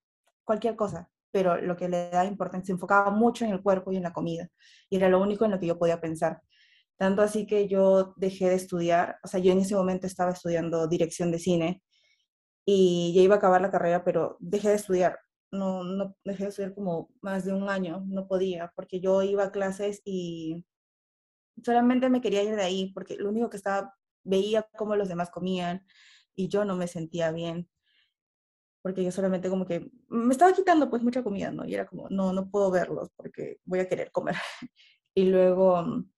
cualquier 0.44 0.76
cosa, 0.76 1.10
pero 1.30 1.60
lo 1.60 1.76
que 1.76 1.88
le 1.88 2.10
daba 2.10 2.24
importancia 2.26 2.66
se 2.66 2.72
enfocaba 2.72 3.10
mucho 3.10 3.44
en 3.44 3.52
el 3.52 3.62
cuerpo 3.62 3.92
y 3.92 3.96
en 3.96 4.02
la 4.04 4.12
comida, 4.12 4.48
y 4.90 4.96
era 4.96 5.08
lo 5.08 5.20
único 5.20 5.44
en 5.44 5.50
lo 5.52 5.60
que 5.60 5.66
yo 5.66 5.78
podía 5.78 6.00
pensar. 6.00 6.40
Tanto 6.98 7.22
así 7.22 7.46
que 7.46 7.68
yo 7.68 8.14
dejé 8.16 8.48
de 8.48 8.54
estudiar, 8.54 9.18
o 9.22 9.28
sea, 9.28 9.40
yo 9.40 9.52
en 9.52 9.58
ese 9.58 9.74
momento 9.74 10.06
estaba 10.06 10.32
estudiando 10.32 10.88
dirección 10.88 11.30
de 11.30 11.38
cine 11.38 11.82
y 12.64 13.12
ya 13.14 13.22
iba 13.22 13.34
a 13.36 13.38
acabar 13.38 13.60
la 13.60 13.70
carrera, 13.70 14.04
pero 14.04 14.36
dejé 14.40 14.70
de 14.70 14.76
estudiar. 14.76 15.18
No, 15.52 15.84
no 15.84 16.16
dejé 16.24 16.44
de 16.44 16.48
estudiar 16.50 16.74
como 16.74 17.10
más 17.20 17.44
de 17.44 17.52
un 17.52 17.68
año, 17.68 18.02
no 18.06 18.26
podía, 18.26 18.72
porque 18.74 19.00
yo 19.00 19.22
iba 19.22 19.44
a 19.44 19.52
clases 19.52 20.02
y 20.04 20.64
solamente 21.62 22.08
me 22.10 22.20
quería 22.20 22.42
ir 22.42 22.56
de 22.56 22.62
ahí 22.62 22.92
porque 22.92 23.16
lo 23.16 23.28
único 23.30 23.50
que 23.50 23.56
estaba, 23.58 23.94
veía 24.24 24.66
cómo 24.76 24.96
los 24.96 25.08
demás 25.08 25.30
comían 25.30 25.86
y 26.36 26.48
yo 26.48 26.64
no 26.64 26.76
me 26.76 26.86
sentía 26.88 27.32
bien. 27.32 27.68
Porque 28.82 29.02
yo 29.02 29.10
solamente 29.10 29.48
como 29.50 29.66
que 29.66 29.90
me 30.08 30.32
estaba 30.32 30.52
quitando 30.52 30.88
pues 30.88 31.02
mucha 31.02 31.24
comida, 31.24 31.50
¿no? 31.50 31.64
Y 31.66 31.74
era 31.74 31.86
como, 31.86 32.08
no, 32.08 32.32
no 32.32 32.48
puedo 32.50 32.70
verlos 32.70 33.10
porque 33.16 33.58
voy 33.64 33.80
a 33.80 33.88
querer 33.88 34.12
comer. 34.12 34.36
Y 35.18 35.30
luego 35.30 35.82
mm, 35.82 36.10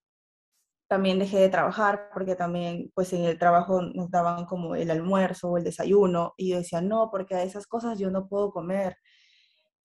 también 0.89 1.19
dejé 1.19 1.39
de 1.39 1.49
trabajar 1.49 2.09
porque 2.13 2.35
también 2.35 2.91
pues 2.95 3.13
en 3.13 3.23
el 3.23 3.39
trabajo 3.39 3.81
nos 3.81 4.11
daban 4.11 4.45
como 4.45 4.75
el 4.75 4.91
almuerzo 4.91 5.49
o 5.51 5.57
el 5.57 5.63
desayuno 5.63 6.33
y 6.35 6.49
yo 6.49 6.57
decía, 6.57 6.81
no, 6.81 7.09
porque 7.11 7.35
a 7.35 7.43
esas 7.43 7.67
cosas 7.67 7.99
yo 7.99 8.11
no 8.11 8.27
puedo 8.27 8.51
comer. 8.51 8.97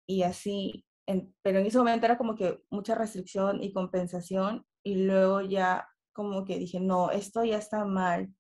Y 0.07 0.23
así, 0.25 0.85
en, 1.07 1.35
pero 1.43 1.61
en 1.61 1.67
ese 1.67 1.79
momento 1.79 2.07
era 2.07 2.19
como 2.19 2.35
que 2.35 2.61
mucha 2.71 2.95
restricción 2.95 3.63
y 3.63 3.73
compensación 3.73 4.67
y 4.83 4.97
luego 5.05 5.41
ya 5.43 5.89
como 6.13 6.45
que 6.45 6.59
dije, 6.59 6.81
no, 6.81 7.11
esto 7.11 7.45
ya 7.45 7.59
está 7.59 7.85
mal. 7.85 8.35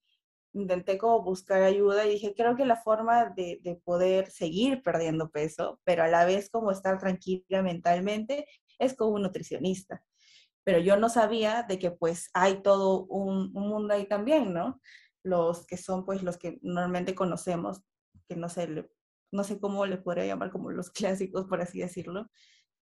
Intenté 0.52 0.98
como 0.98 1.22
buscar 1.22 1.62
ayuda 1.62 2.06
y 2.06 2.10
dije, 2.10 2.34
creo 2.36 2.56
que 2.56 2.64
la 2.64 2.76
forma 2.76 3.30
de, 3.30 3.60
de 3.62 3.76
poder 3.76 4.30
seguir 4.30 4.82
perdiendo 4.82 5.30
peso, 5.30 5.80
pero 5.84 6.02
a 6.02 6.08
la 6.08 6.24
vez 6.24 6.50
como 6.50 6.70
estar 6.72 6.98
tranquila 6.98 7.62
mentalmente, 7.62 8.46
es 8.78 8.94
como 8.94 9.12
un 9.12 9.22
nutricionista. 9.22 10.02
Pero 10.64 10.78
yo 10.78 10.96
no 10.96 11.08
sabía 11.08 11.62
de 11.62 11.78
que 11.78 11.90
pues 11.90 12.30
hay 12.34 12.62
todo 12.62 13.04
un, 13.04 13.50
un 13.54 13.68
mundo 13.68 13.94
ahí 13.94 14.06
también, 14.06 14.52
¿no? 14.52 14.80
Los 15.22 15.66
que 15.66 15.76
son 15.76 16.04
pues 16.04 16.22
los 16.22 16.36
que 16.36 16.58
normalmente 16.62 17.14
conocemos, 17.14 17.82
que 18.28 18.36
no 18.36 18.48
sé, 18.48 18.88
no 19.32 19.44
sé 19.44 19.60
cómo 19.60 19.86
le 19.86 19.98
podría 19.98 20.26
llamar 20.26 20.50
como 20.50 20.70
los 20.70 20.90
clásicos, 20.90 21.46
por 21.46 21.60
así 21.60 21.80
decirlo, 21.80 22.28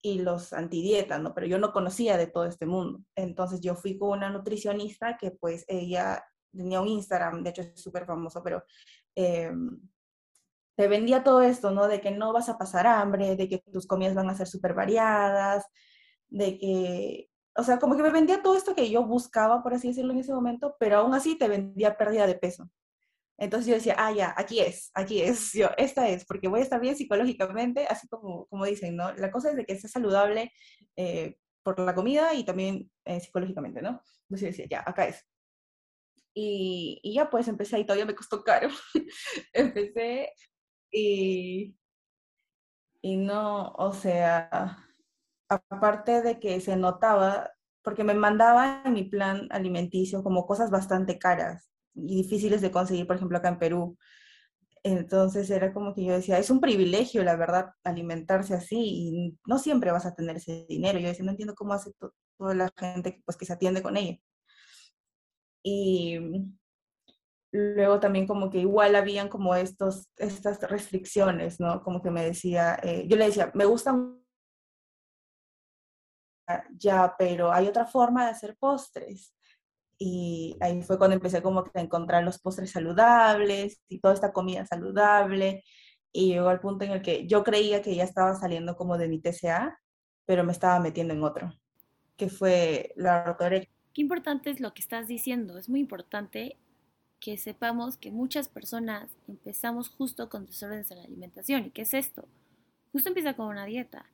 y 0.01 0.19
los 0.19 0.51
antidietas, 0.53 1.21
¿no? 1.21 1.33
Pero 1.33 1.47
yo 1.47 1.57
no 1.59 1.71
conocía 1.71 2.17
de 2.17 2.27
todo 2.27 2.45
este 2.45 2.65
mundo. 2.65 2.99
Entonces 3.15 3.61
yo 3.61 3.75
fui 3.75 3.97
con 3.97 4.17
una 4.17 4.29
nutricionista 4.29 5.17
que 5.17 5.31
pues 5.31 5.65
ella 5.67 6.25
tenía 6.55 6.81
un 6.81 6.87
Instagram, 6.87 7.43
de 7.43 7.49
hecho 7.49 7.61
es 7.63 7.81
súper 7.81 8.05
famoso, 8.05 8.41
pero 8.43 8.63
eh, 9.15 9.51
te 10.75 10.87
vendía 10.87 11.23
todo 11.23 11.41
esto, 11.41 11.71
¿no? 11.71 11.87
De 11.87 12.01
que 12.01 12.11
no 12.11 12.33
vas 12.33 12.49
a 12.49 12.57
pasar 12.57 12.87
hambre, 12.87 13.35
de 13.35 13.47
que 13.47 13.59
tus 13.71 13.87
comidas 13.87 14.15
van 14.15 14.29
a 14.29 14.35
ser 14.35 14.47
súper 14.47 14.73
variadas, 14.73 15.65
de 16.29 16.57
que, 16.57 17.29
o 17.55 17.63
sea, 17.63 17.79
como 17.79 17.95
que 17.95 18.03
me 18.03 18.11
vendía 18.11 18.41
todo 18.41 18.55
esto 18.57 18.75
que 18.75 18.89
yo 18.89 19.05
buscaba, 19.05 19.61
por 19.61 19.73
así 19.73 19.89
decirlo, 19.89 20.13
en 20.13 20.19
ese 20.19 20.33
momento, 20.33 20.75
pero 20.79 20.97
aún 20.97 21.13
así 21.13 21.37
te 21.37 21.47
vendía 21.47 21.97
pérdida 21.97 22.27
de 22.27 22.35
peso. 22.35 22.69
Entonces 23.37 23.67
yo 23.67 23.75
decía, 23.75 23.95
ah, 23.97 24.11
ya, 24.11 24.33
aquí 24.37 24.59
es, 24.59 24.91
aquí 24.93 25.21
es, 25.21 25.51
yo, 25.53 25.69
esta 25.77 26.07
es, 26.09 26.25
porque 26.25 26.47
voy 26.47 26.61
a 26.61 26.63
estar 26.63 26.79
bien 26.79 26.95
psicológicamente, 26.95 27.85
así 27.89 28.07
como, 28.07 28.47
como 28.47 28.65
dicen, 28.65 28.95
¿no? 28.95 29.13
La 29.13 29.31
cosa 29.31 29.51
es 29.51 29.55
de 29.57 29.65
que 29.65 29.73
esté 29.73 29.87
saludable 29.87 30.51
eh, 30.95 31.37
por 31.63 31.79
la 31.79 31.95
comida 31.95 32.33
y 32.33 32.43
también 32.43 32.91
eh, 33.05 33.19
psicológicamente, 33.19 33.81
¿no? 33.81 34.01
Entonces 34.23 34.41
yo 34.41 34.47
decía, 34.47 34.65
ya, 34.69 34.83
acá 34.85 35.07
es. 35.07 35.25
Y, 36.35 37.01
ya 37.13 37.29
pues 37.29 37.47
empecé 37.47 37.79
y 37.79 37.85
todavía 37.85 38.05
me 38.05 38.15
costó 38.15 38.43
caro. 38.43 38.69
empecé 39.53 40.33
y, 40.91 41.75
y 43.01 43.17
no, 43.17 43.69
o 43.77 43.93
sea, 43.93 44.77
aparte 45.49 46.21
de 46.21 46.39
que 46.39 46.59
se 46.61 46.75
notaba, 46.75 47.51
porque 47.83 48.03
me 48.03 48.13
mandaba 48.13 48.83
en 48.85 48.93
mi 48.93 49.03
plan 49.03 49.47
alimenticio 49.51 50.23
como 50.23 50.45
cosas 50.45 50.71
bastante 50.71 51.19
caras 51.19 51.69
y 51.95 52.15
difíciles 52.23 52.61
de 52.61 52.71
conseguir, 52.71 53.07
por 53.07 53.17
ejemplo, 53.17 53.37
acá 53.37 53.49
en 53.49 53.59
Perú. 53.59 53.97
Entonces 54.83 55.49
era 55.49 55.73
como 55.73 55.93
que 55.93 56.03
yo 56.03 56.13
decía, 56.13 56.39
es 56.39 56.49
un 56.49 56.59
privilegio, 56.59 57.23
la 57.23 57.37
verdad, 57.37 57.71
alimentarse 57.83 58.53
así 58.53 58.77
y 58.77 59.39
no 59.45 59.57
siempre 59.59 59.91
vas 59.91 60.05
a 60.05 60.15
tener 60.15 60.37
ese 60.37 60.65
dinero. 60.67 60.99
Yo 60.99 61.07
decía, 61.07 61.23
no 61.25 61.31
entiendo 61.31 61.55
cómo 61.55 61.73
hace 61.73 61.93
to 61.93 62.13
toda 62.37 62.53
la 62.55 62.69
gente 62.77 63.21
pues, 63.25 63.37
que 63.37 63.45
se 63.45 63.53
atiende 63.53 63.81
con 63.81 63.95
ella. 63.95 64.19
Y 65.63 66.19
luego 67.51 67.99
también 67.99 68.27
como 68.27 68.49
que 68.49 68.59
igual 68.59 68.95
habían 68.95 69.29
como 69.29 69.55
estos, 69.55 70.09
estas 70.17 70.61
restricciones, 70.69 71.59
¿no? 71.59 71.81
Como 71.83 72.01
que 72.01 72.11
me 72.11 72.23
decía, 72.25 72.79
eh, 72.83 73.05
yo 73.07 73.15
le 73.17 73.25
decía, 73.27 73.51
me 73.53 73.65
gustan 73.65 74.19
ya, 76.77 77.15
pero 77.17 77.51
hay 77.51 77.67
otra 77.67 77.85
forma 77.85 78.25
de 78.25 78.31
hacer 78.31 78.57
postres 78.57 79.33
y 79.97 80.57
ahí 80.59 80.81
fue 80.81 80.97
cuando 80.97 81.15
empecé 81.15 81.41
como 81.41 81.63
que 81.63 81.79
a 81.79 81.81
encontrar 81.81 82.23
los 82.23 82.39
postres 82.39 82.71
saludables 82.71 83.81
y 83.87 83.99
toda 83.99 84.13
esta 84.13 84.33
comida 84.33 84.65
saludable 84.65 85.63
y 86.11 86.33
llegó 86.33 86.49
al 86.49 86.59
punto 86.59 86.85
en 86.85 86.91
el 86.91 87.01
que 87.01 87.27
yo 87.27 87.43
creía 87.43 87.81
que 87.81 87.95
ya 87.95 88.03
estaba 88.03 88.35
saliendo 88.35 88.75
como 88.75 88.97
de 88.97 89.07
mi 89.07 89.19
TCA, 89.19 89.79
pero 90.25 90.43
me 90.43 90.51
estaba 90.51 90.79
metiendo 90.79 91.13
en 91.13 91.23
otro, 91.23 91.51
que 92.17 92.29
fue 92.29 92.93
la 92.95 93.23
ortorexia. 93.27 93.72
Qué 93.93 94.01
importante 94.01 94.49
es 94.49 94.59
lo 94.59 94.73
que 94.73 94.81
estás 94.81 95.07
diciendo. 95.07 95.57
Es 95.57 95.69
muy 95.69 95.79
importante 95.79 96.57
que 97.19 97.37
sepamos 97.37 97.97
que 97.97 98.11
muchas 98.11 98.49
personas 98.49 99.09
empezamos 99.27 99.89
justo 99.89 100.29
con 100.29 100.45
desórdenes 100.45 100.91
en 100.91 100.97
la 100.97 101.03
alimentación. 101.03 101.65
¿Y 101.65 101.69
qué 101.69 101.83
es 101.83 101.93
esto? 101.93 102.27
Justo 102.91 103.09
empieza 103.09 103.35
con 103.35 103.47
una 103.47 103.65
dieta. 103.65 104.05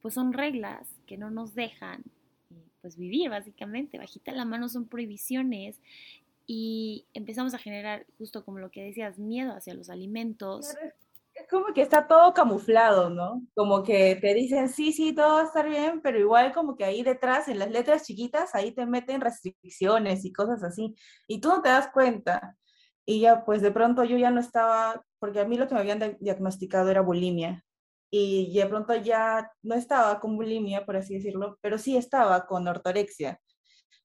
Pues 0.00 0.14
son 0.14 0.32
reglas 0.32 0.88
que 1.06 1.16
no 1.16 1.30
nos 1.30 1.54
dejan 1.54 2.04
pues 2.80 2.96
vivir 2.96 3.30
básicamente. 3.30 3.98
Bajita 3.98 4.32
la 4.32 4.44
mano 4.44 4.68
son 4.68 4.86
prohibiciones 4.86 5.80
y 6.46 7.06
empezamos 7.14 7.54
a 7.54 7.58
generar, 7.58 8.04
justo 8.18 8.44
como 8.44 8.58
lo 8.58 8.70
que 8.70 8.82
decías, 8.82 9.18
miedo 9.18 9.52
hacia 9.52 9.74
los 9.74 9.88
alimentos. 9.90 10.74
Como 11.52 11.72
que 11.74 11.82
está 11.82 12.08
todo 12.08 12.34
camuflado, 12.34 13.10
¿no? 13.10 13.42
Como 13.54 13.82
que 13.84 14.16
te 14.16 14.34
dicen, 14.34 14.68
sí, 14.68 14.92
sí, 14.92 15.14
todo 15.14 15.34
va 15.36 15.42
a 15.42 15.44
estar 15.44 15.68
bien, 15.68 16.00
pero 16.02 16.18
igual 16.18 16.52
como 16.52 16.76
que 16.76 16.84
ahí 16.84 17.02
detrás, 17.04 17.48
en 17.48 17.58
las 17.60 17.70
letras 17.70 18.04
chiquitas, 18.04 18.54
ahí 18.54 18.72
te 18.72 18.86
meten 18.86 19.20
restricciones 19.20 20.24
y 20.24 20.32
cosas 20.32 20.64
así. 20.64 20.96
Y 21.28 21.40
tú 21.40 21.48
no 21.50 21.62
te 21.62 21.68
das 21.68 21.88
cuenta. 21.92 22.56
Y 23.06 23.20
ya, 23.20 23.44
pues 23.44 23.62
de 23.62 23.72
pronto 23.72 24.04
yo 24.04 24.16
ya 24.18 24.30
no 24.30 24.40
estaba, 24.40 25.04
porque 25.20 25.40
a 25.40 25.44
mí 25.46 25.56
lo 25.58 25.68
que 25.68 25.74
me 25.74 25.80
habían 25.80 26.16
diagnosticado 26.20 26.90
era 26.90 27.02
bulimia 27.02 27.64
y 28.14 28.52
de 28.54 28.66
pronto 28.66 28.94
ya 28.94 29.50
no 29.62 29.74
estaba 29.74 30.20
con 30.20 30.36
bulimia, 30.36 30.84
por 30.84 30.96
así 30.96 31.14
decirlo, 31.14 31.58
pero 31.62 31.78
sí 31.78 31.96
estaba 31.96 32.46
con 32.46 32.68
ortorexia. 32.68 33.40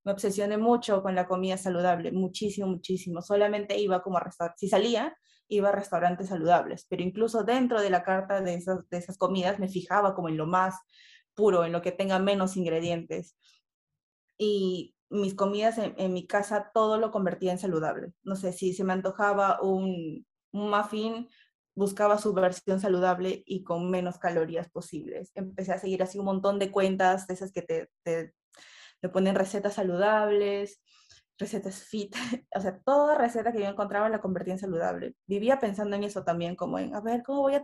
Me 0.06 0.13
obsesioné 0.13 0.58
mucho 0.58 1.04
con 1.04 1.16
la 1.16 1.27
comida 1.27 1.58
saludable, 1.58 2.13
muchísimo, 2.13 2.68
muchísimo. 2.68 3.22
Solamente 3.22 3.77
iba 3.77 4.01
como 4.01 4.18
a 4.18 4.22
restaurantes, 4.22 4.62
si 4.62 4.70
salía, 4.70 5.18
iba 5.48 5.70
a 5.70 5.74
restaurantes 5.74 6.30
saludables, 6.30 6.86
pero 6.89 7.04
incluso 7.04 7.44
dentro 7.44 7.82
de 7.82 7.89
la 7.89 8.04
carta 8.04 8.42
de 8.42 8.56
esas, 8.56 8.88
de 8.89 8.98
esas 8.98 9.18
comidas 9.18 9.60
me 9.60 9.70
fijaba 9.70 10.16
como 10.16 10.30
en 10.30 10.38
lo 10.38 10.46
más 10.46 10.75
puro, 11.34 11.66
en 11.66 11.72
lo 11.72 11.82
que 11.82 11.92
tenga 11.92 12.20
menos 12.20 12.58
ingredientes. 12.58 13.38
Y 14.38 14.96
mis 15.10 15.36
comidas 15.36 15.77
en, 15.77 16.13
mi 16.13 16.27
casa 16.27 16.72
todo 16.74 16.98
lo 16.98 17.12
convertía 17.12 17.51
en 17.51 17.60
saludable. 17.60 18.13
No 18.24 18.36
sé, 18.36 18.51
si 18.54 18.74
se 18.74 18.84
me 18.84 18.94
antojaba 18.94 19.62
un, 19.62 20.25
muffin, 20.51 21.30
buscaba 21.75 22.18
su 22.18 22.34
versión 22.34 22.80
saludable 22.80 23.44
y 23.46 23.63
con 23.63 23.89
menos 23.89 24.18
calorías 24.18 24.70
posibles. 24.70 25.32
Empecé 25.36 25.74
a 25.74 25.80
seguir 25.80 26.04
así 26.04 26.18
un 26.20 26.25
montón 26.25 26.60
de 26.60 26.72
cuentas 26.72 27.27
de 27.27 27.36
esas 27.36 27.51
que 27.51 27.62
te, 27.62 27.89
te, 28.04 28.34
ponen 29.13 29.36
recetas 29.36 29.75
saludables, 29.75 30.82
recetas 31.38 31.84
fit, 31.84 32.15
o 32.56 32.62
sea, 32.62 32.79
toda 32.79 33.17
receta 33.17 33.51
que 33.51 33.60
yo 33.60 33.65
encontraba 33.65 34.10
la 34.10 34.22
convertía 34.22 34.53
en 34.53 34.60
saludable. 34.60 35.15
Vivía 35.25 35.60
pensando 35.60 35.96
en 35.96 36.03
eso 36.03 36.24
también, 36.24 36.56
como 36.56 36.79
en, 36.79 36.96
a 36.96 37.01
ver, 37.01 37.24
¿cómo 37.24 37.41
voy 37.41 37.56
a, 37.56 37.63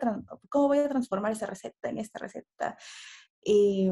cómo 0.49 0.67
voy 0.67 0.79
a 0.79 0.89
transformar 0.89 1.31
esa 1.31 1.45
receta 1.45 1.89
en 1.89 1.97
esta 1.97 2.19
receta? 2.19 2.77
Y 3.43 3.89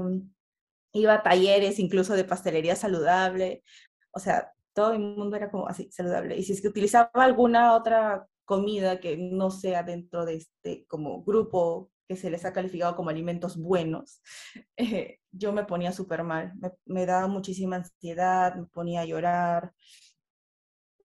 iba 0.93 1.13
a 1.13 1.23
talleres 1.23 1.79
incluso 1.79 2.15
de 2.15 2.23
pastelería 2.23 2.75
saludable, 2.75 3.63
o 4.11 4.19
sea, 4.19 4.51
todo 4.73 4.93
el 4.93 4.99
mundo 4.99 5.35
era 5.35 5.51
como 5.51 5.67
así, 5.67 5.91
saludable. 5.91 6.37
Y 6.37 6.43
si 6.43 6.53
es 6.53 6.61
que 6.61 6.67
utilizaba 6.67 7.09
alguna 7.13 7.75
otra 7.75 8.27
comida 8.45 8.99
que 8.99 9.17
no 9.17 9.51
sea 9.51 9.83
dentro 9.83 10.25
de 10.25 10.35
este 10.35 10.85
como 10.87 11.23
grupo 11.23 11.90
que 12.07 12.15
se 12.15 12.29
les 12.29 12.45
ha 12.45 12.53
calificado 12.53 12.95
como 12.95 13.09
alimentos 13.09 13.57
buenos, 13.57 14.21
eh, 14.77 15.19
yo 15.31 15.53
me 15.53 15.65
ponía 15.65 15.91
súper 15.91 16.23
mal, 16.23 16.53
me, 16.85 17.05
daba 17.05 17.27
muchísima 17.27 17.77
ansiedad, 17.77 18.55
me 18.55 18.65
ponía 18.65 19.01
a 19.01 19.05
llorar. 19.05 19.73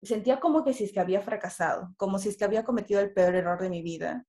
Sentía 0.02 0.40
como 0.40 0.64
que 0.64 0.74
si 0.74 0.86
es 0.86 0.94
que 0.94 1.00
había 1.00 1.22
fracasado, 1.22 1.94
como 1.98 2.20
si 2.20 2.30
es 2.30 2.38
que 2.38 2.46
había 2.46 2.64
cometido 2.64 3.02
el 3.02 3.14
peor 3.14 3.36
error 3.36 3.62
de 3.62 3.70
mi 3.70 3.82
vida. 3.82 4.26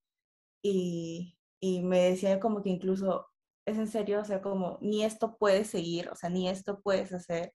Y, 0.62 1.38
y 1.60 1.82
me 1.82 2.10
decía 2.10 2.40
como 2.40 2.62
que 2.62 2.70
incluso, 2.70 3.28
es 3.66 3.78
en 3.78 3.88
serio, 3.88 4.20
o 4.20 4.24
sea, 4.24 4.42
como 4.42 4.78
ni 4.80 5.04
esto 5.04 5.36
puedes 5.38 5.68
seguir, 5.70 6.08
o 6.10 6.16
sea, 6.16 6.30
ni 6.30 6.48
esto 6.48 6.80
puedes 6.82 7.12
hacer. 7.12 7.54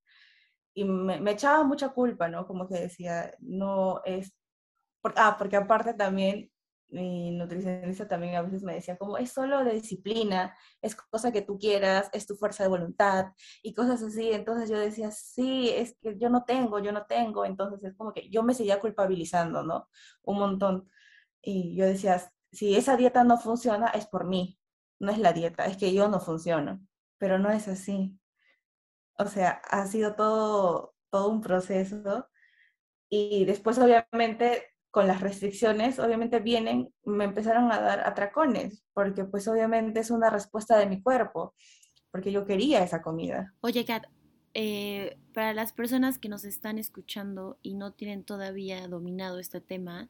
Y 0.76 0.86
me, 0.86 1.20
me 1.22 1.32
echaba 1.32 1.64
mucha 1.64 1.90
culpa, 1.90 2.30
¿no? 2.30 2.48
Como 2.48 2.68
que 2.68 2.76
decía, 2.80 3.34
no 3.40 4.02
es 4.06 4.34
ah, 5.16 5.36
porque 5.38 5.56
aparte 5.56 5.94
también 5.94 6.52
mi 6.96 7.32
nutricionista 7.32 8.08
también 8.08 8.36
a 8.36 8.42
veces 8.42 8.64
me 8.64 8.74
decía 8.74 8.98
como 8.98 9.18
es 9.18 9.32
solo 9.32 9.64
de 9.66 9.74
disciplina, 9.74 10.58
es 10.82 10.96
cosa 10.96 11.32
que 11.32 11.42
tú 11.42 11.60
quieras, 11.60 12.10
es 12.14 12.26
tu 12.26 12.36
fuerza 12.36 12.64
de 12.64 12.70
voluntad 12.70 13.34
y 13.62 13.74
cosas 13.74 14.02
así. 14.02 14.32
Entonces 14.32 14.70
yo 14.70 14.80
decía, 14.80 15.12
sí, 15.12 15.70
es 15.70 15.98
que 16.02 16.18
yo 16.18 16.30
no 16.30 16.46
tengo, 16.46 16.80
yo 16.80 16.92
no 16.94 17.06
tengo. 17.06 17.46
Entonces 17.46 17.84
es 17.84 17.96
como 17.96 18.14
que 18.14 18.30
yo 18.30 18.44
me 18.44 18.54
seguía 18.54 18.80
culpabilizando, 18.80 19.64
¿no? 19.64 19.90
Un 20.24 20.40
montón. 20.40 20.90
Y 21.42 21.76
yo 21.76 21.86
decía, 21.86 22.22
si 22.52 22.76
esa 22.76 22.96
dieta 22.98 23.24
no 23.26 23.38
funciona, 23.38 23.88
es 23.90 24.08
por 24.08 24.26
mí, 24.26 24.58
no 25.00 25.12
es 25.12 25.20
la 25.20 25.34
dieta, 25.34 25.66
es 25.66 25.78
que 25.78 25.94
yo 25.94 26.08
no 26.08 26.20
funciono. 26.20 26.80
Pero 27.18 27.40
no 27.40 27.52
es 27.52 27.68
así. 27.68 28.18
O 29.18 29.26
sea, 29.26 29.62
ha 29.70 29.86
sido 29.88 30.16
todo, 30.16 30.96
todo 31.10 31.30
un 31.30 31.42
proceso. 31.42 32.30
Y 33.10 33.46
después, 33.46 33.78
obviamente, 33.80 34.75
con 34.96 35.08
las 35.08 35.20
restricciones, 35.20 36.00
obviamente 36.00 36.40
vienen, 36.40 36.90
me 37.04 37.26
empezaron 37.26 37.70
a 37.70 37.82
dar 37.82 38.08
atracones, 38.08 38.82
porque 38.94 39.26
pues 39.26 39.46
obviamente 39.50 40.00
es 40.00 40.10
una 40.10 40.30
respuesta 40.30 40.78
de 40.78 40.86
mi 40.86 41.02
cuerpo, 41.02 41.54
porque 42.12 42.32
yo 42.32 42.46
quería 42.46 42.82
esa 42.82 43.02
comida. 43.02 43.54
Oye, 43.60 43.84
Kat, 43.84 44.06
eh, 44.54 45.18
para 45.34 45.54
las 45.54 45.74
personas 45.74 46.18
que 46.18 46.30
nos 46.30 46.46
están 46.46 46.80
escuchando 46.80 47.58
y 47.62 47.74
no 47.74 47.92
tienen 47.92 48.24
todavía 48.24 48.88
dominado 48.88 49.40
este 49.40 49.60
tema, 49.60 50.08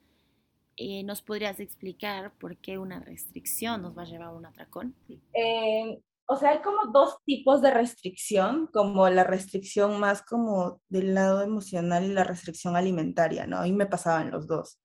eh, 0.77 1.01
¿nos 1.01 1.23
podrías 1.23 1.59
explicar 1.59 2.31
por 2.37 2.55
qué 2.57 2.77
una 2.77 2.99
restricción 2.99 3.81
nos 3.81 3.97
va 3.97 4.03
a 4.03 4.05
llevar 4.05 4.27
a 4.27 4.33
un 4.33 4.45
atracón? 4.45 4.93
Eh, 5.33 5.99
o 6.27 6.35
sea, 6.37 6.51
hay 6.51 6.61
como 6.61 6.87
dos 6.91 7.17
tipos 7.25 7.61
de 7.61 7.71
restricción, 7.71 8.67
como 8.73 9.07
la 9.09 9.23
restricción 9.23 9.99
más 9.99 10.23
como 10.23 10.81
del 10.89 11.13
lado 11.13 11.43
emocional 11.43 12.05
y 12.05 12.13
la 12.13 12.23
restricción 12.23 12.75
alimentaria, 12.75 13.45
¿no? 13.45 13.59
Ahí 13.59 13.73
me 13.73 13.85
pasaban 13.85 14.31
los 14.31 14.47
dos. 14.47 14.81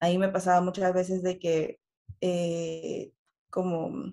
Ahí 0.00 0.18
me 0.18 0.28
pasaba 0.28 0.60
muchas 0.60 0.92
veces 0.94 1.22
de 1.22 1.38
que 1.38 1.80
eh, 2.20 3.12
como 3.50 4.12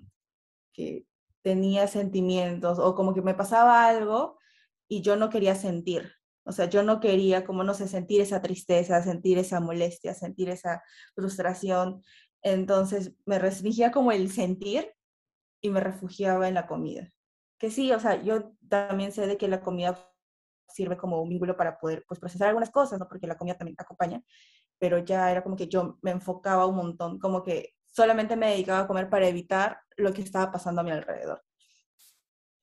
que 0.72 1.06
tenía 1.42 1.88
sentimientos 1.88 2.78
o 2.78 2.94
como 2.94 3.14
que 3.14 3.22
me 3.22 3.34
pasaba 3.34 3.86
algo 3.86 4.38
y 4.88 5.02
yo 5.02 5.16
no 5.16 5.30
quería 5.30 5.54
sentir. 5.56 6.12
O 6.44 6.52
sea, 6.52 6.66
yo 6.68 6.82
no 6.84 7.00
quería, 7.00 7.44
como 7.44 7.64
no 7.64 7.74
sé, 7.74 7.88
sentir 7.88 8.20
esa 8.20 8.40
tristeza, 8.42 9.02
sentir 9.02 9.38
esa 9.38 9.60
molestia, 9.60 10.14
sentir 10.14 10.48
esa 10.48 10.82
frustración. 11.14 12.02
Entonces 12.42 13.14
me 13.26 13.38
restringía 13.40 13.90
como 13.90 14.12
el 14.12 14.30
sentir 14.30 14.95
y 15.60 15.70
me 15.70 15.80
refugiaba 15.80 16.48
en 16.48 16.54
la 16.54 16.66
comida. 16.66 17.10
Que 17.58 17.70
sí, 17.70 17.92
o 17.92 18.00
sea, 18.00 18.22
yo 18.22 18.52
también 18.68 19.12
sé 19.12 19.26
de 19.26 19.36
que 19.36 19.48
la 19.48 19.60
comida 19.60 19.98
sirve 20.68 20.96
como 20.96 21.22
un 21.22 21.28
vínculo 21.28 21.56
para 21.56 21.78
poder 21.78 22.04
pues, 22.06 22.20
procesar 22.20 22.48
algunas 22.48 22.70
cosas, 22.70 22.98
¿no? 22.98 23.08
Porque 23.08 23.26
la 23.26 23.36
comida 23.36 23.56
también 23.56 23.76
acompaña, 23.78 24.22
pero 24.78 24.98
ya 24.98 25.30
era 25.30 25.42
como 25.42 25.56
que 25.56 25.68
yo 25.68 25.98
me 26.02 26.10
enfocaba 26.10 26.66
un 26.66 26.76
montón, 26.76 27.18
como 27.18 27.42
que 27.42 27.74
solamente 27.86 28.36
me 28.36 28.50
dedicaba 28.50 28.80
a 28.80 28.86
comer 28.86 29.08
para 29.08 29.26
evitar 29.26 29.80
lo 29.96 30.12
que 30.12 30.22
estaba 30.22 30.52
pasando 30.52 30.82
a 30.82 30.84
mi 30.84 30.90
alrededor. 30.90 31.42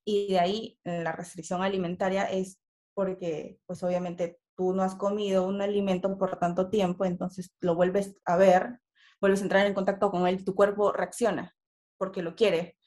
Y 0.06 0.34
de 0.34 0.40
ahí 0.40 0.80
la 0.84 1.14
restricción 1.14 1.64
alimentaria 1.64 2.26
es 2.26 2.60
porque, 2.94 3.60
pues 3.66 3.82
obviamente 3.84 4.40
tú 4.56 4.74
no 4.74 4.84
has 4.84 4.96
comido 4.96 5.48
un 5.48 5.62
alimento 5.62 6.16
por 6.18 6.38
tanto 6.38 6.70
tiempo, 6.70 7.06
entonces 7.06 7.56
lo 7.62 7.74
vuelves 7.74 8.16
a 8.26 8.38
ver, 8.38 8.80
vuelves 9.20 9.40
a 9.42 9.44
entrar 9.44 9.66
en 9.66 9.74
contacto 9.74 10.12
con 10.12 10.28
él, 10.28 10.46
tu 10.46 10.54
cuerpo 10.54 10.92
reacciona 10.92 11.56
porque 11.98 12.22
lo 12.22 12.36
quiere, 12.36 12.78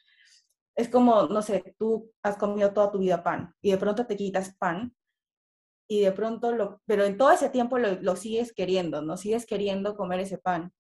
es 0.77 0.89
como, 0.89 1.25
no 1.25 1.43
sé, 1.43 1.75
tú 1.79 2.13
has 2.23 2.37
comido 2.37 2.73
toda 2.73 2.93
tu 2.93 2.99
vida 2.99 3.23
pan 3.23 3.55
y 3.63 3.71
de 3.71 3.79
pronto 3.79 4.07
te 4.07 4.17
quitas 4.17 4.55
pan 4.57 4.95
y 5.89 6.01
de 6.03 6.13
pronto 6.13 6.53
lo, 6.53 6.83
pero 6.87 7.05
en 7.05 7.17
todo 7.17 7.33
ese 7.33 7.51
tiempo 7.51 7.79
lo, 7.79 8.17
sigues 8.17 8.53
queriendo, 8.53 9.03
¿no? 9.03 9.17
Sigues 9.17 9.47
queriendo 9.47 9.97
comer 9.97 10.21
ese 10.21 10.39
pan, 10.39 10.73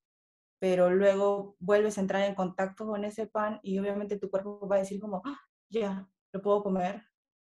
pero 0.60 0.90
luego 0.90 1.56
vuelves 1.60 1.98
a 1.98 2.02
entrar 2.02 2.22
en 2.24 2.34
contacto 2.34 2.86
con 2.86 3.04
ese 3.04 3.26
pan 3.26 3.60
y 3.62 3.78
obviamente 3.78 4.18
tu 4.18 4.30
cuerpo 4.30 4.68
va 4.68 4.76
a 4.76 4.80
decir 4.80 5.00
como, 5.00 5.22
¡Ah, 5.24 5.40
ya, 5.70 6.08
lo 6.32 6.42
puedo 6.42 6.62
comer, 6.62 7.02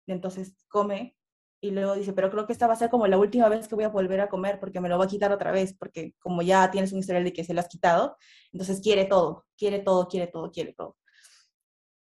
y 0.07 0.11
entonces 0.13 0.65
come 0.69 1.15
y 1.61 1.71
luego 1.71 1.95
dice, 1.95 2.13
pero 2.13 2.31
creo 2.31 2.47
que 2.47 2.53
esta 2.53 2.67
va 2.67 2.73
a 2.73 2.75
ser 2.75 2.89
como 2.89 3.07
la 3.07 3.19
última 3.19 3.47
vez 3.47 3.67
que 3.67 3.75
voy 3.75 3.83
a 3.83 3.89
volver 3.89 4.19
a 4.21 4.29
comer 4.29 4.59
porque 4.59 4.81
me 4.81 4.89
lo 4.89 4.97
va 4.97 5.05
a 5.05 5.07
quitar 5.07 5.31
otra 5.31 5.51
vez, 5.51 5.75
porque 5.77 6.15
como 6.19 6.41
ya 6.41 6.71
tienes 6.71 6.91
un 6.91 6.99
historial 6.99 7.23
de 7.23 7.33
que 7.33 7.43
se 7.43 7.53
lo 7.53 7.59
has 7.59 7.67
quitado, 7.67 8.17
entonces 8.51 8.81
quiere 8.81 9.05
todo, 9.05 9.45
quiere 9.57 9.79
todo, 9.79 10.07
quiere 10.07 10.27
todo, 10.27 10.51
quiere 10.51 10.73
todo. 10.73 10.97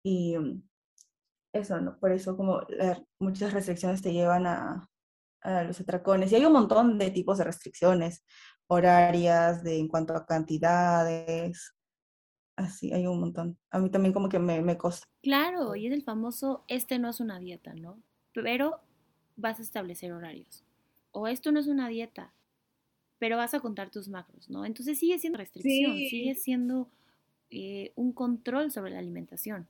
Y 0.07 0.39
mm, 0.39 0.63
eso, 1.53 1.81
¿no? 1.81 1.99
Por 1.99 2.13
eso 2.13 2.37
como 2.37 2.61
muchas 3.19 3.53
restricciones 3.53 4.03
te 4.03 4.13
llevan 4.13 4.47
a, 4.47 4.89
a, 5.41 5.65
los 5.65 5.81
atracones. 5.81 6.31
Y 6.31 6.37
hay 6.37 6.45
un 6.45 6.53
montón 6.53 6.97
de 6.97 7.11
tipos 7.11 7.39
de 7.39 7.45
restricciones 7.45 8.25
horarias, 8.69 9.65
de 9.65 9.81
en 9.81 9.89
cuanto 9.89 10.15
a 10.15 10.25
cantidades. 10.25 11.75
Así, 12.55 12.93
hay 12.93 13.09
un 13.09 13.19
montón. 13.19 13.59
A 13.73 13.81
mí 13.81 13.91
también 13.91 14.13
como 14.13 14.29
que 14.29 14.39
me, 14.39 14.63
me 14.63 14.79
costó. 14.79 15.09
Claro, 15.23 15.75
y 15.75 15.89
es 15.89 15.93
el 15.93 16.05
famoso, 16.05 16.65
este 16.69 17.01
no 17.01 17.11
es 17.11 17.19
una 17.19 17.41
dieta, 17.41 17.75
¿no? 17.75 18.01
Pero 18.33 18.81
vas 19.35 19.59
a 19.59 19.63
establecer 19.63 20.13
horarios. 20.13 20.65
O 21.11 21.27
esto 21.27 21.51
no 21.51 21.59
es 21.59 21.67
una 21.67 21.89
dieta, 21.89 22.33
pero 23.19 23.37
vas 23.39 23.55
a 23.55 23.61
contar 23.61 23.91
tus 23.91 24.07
macros, 24.09 24.49
¿no? 24.49 24.65
Entonces 24.65 25.01
sigue 25.01 25.19
siendo 25.19 25.39
restricción, 25.39 25.97
sigue 25.97 26.37
siendo 26.37 26.91
eh, 27.51 27.93
un 27.97 28.13
control 28.13 28.71
sobre 28.71 28.93
la 28.93 29.01
alimentación. 29.01 29.67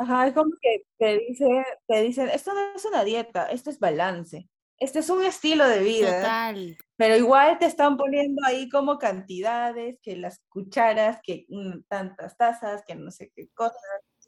Ajá, 0.00 0.26
es 0.28 0.32
como 0.32 0.50
que 0.60 0.84
te, 0.98 1.18
dice, 1.18 1.44
te 1.86 2.02
dicen, 2.02 2.30
esto 2.30 2.54
no 2.54 2.60
es 2.74 2.84
una 2.86 3.04
dieta, 3.04 3.46
esto 3.50 3.68
es 3.68 3.78
balance. 3.78 4.48
este 4.78 5.00
es 5.00 5.10
un 5.10 5.22
estilo 5.22 5.68
de 5.68 5.80
vida. 5.80 6.22
Total. 6.22 6.78
Pero 6.96 7.16
igual 7.16 7.58
te 7.58 7.66
están 7.66 7.98
poniendo 7.98 8.42
ahí 8.46 8.70
como 8.70 8.98
cantidades, 8.98 9.98
que 10.02 10.16
las 10.16 10.40
cucharas, 10.48 11.20
que 11.22 11.44
mm, 11.50 11.82
tantas 11.86 12.34
tazas, 12.38 12.82
que 12.86 12.94
no 12.94 13.10
sé 13.10 13.30
qué 13.36 13.48
cosas. 13.52 13.76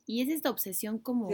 Y 0.04 0.20
es 0.20 0.28
esta 0.28 0.50
obsesión 0.50 0.98
como, 0.98 1.30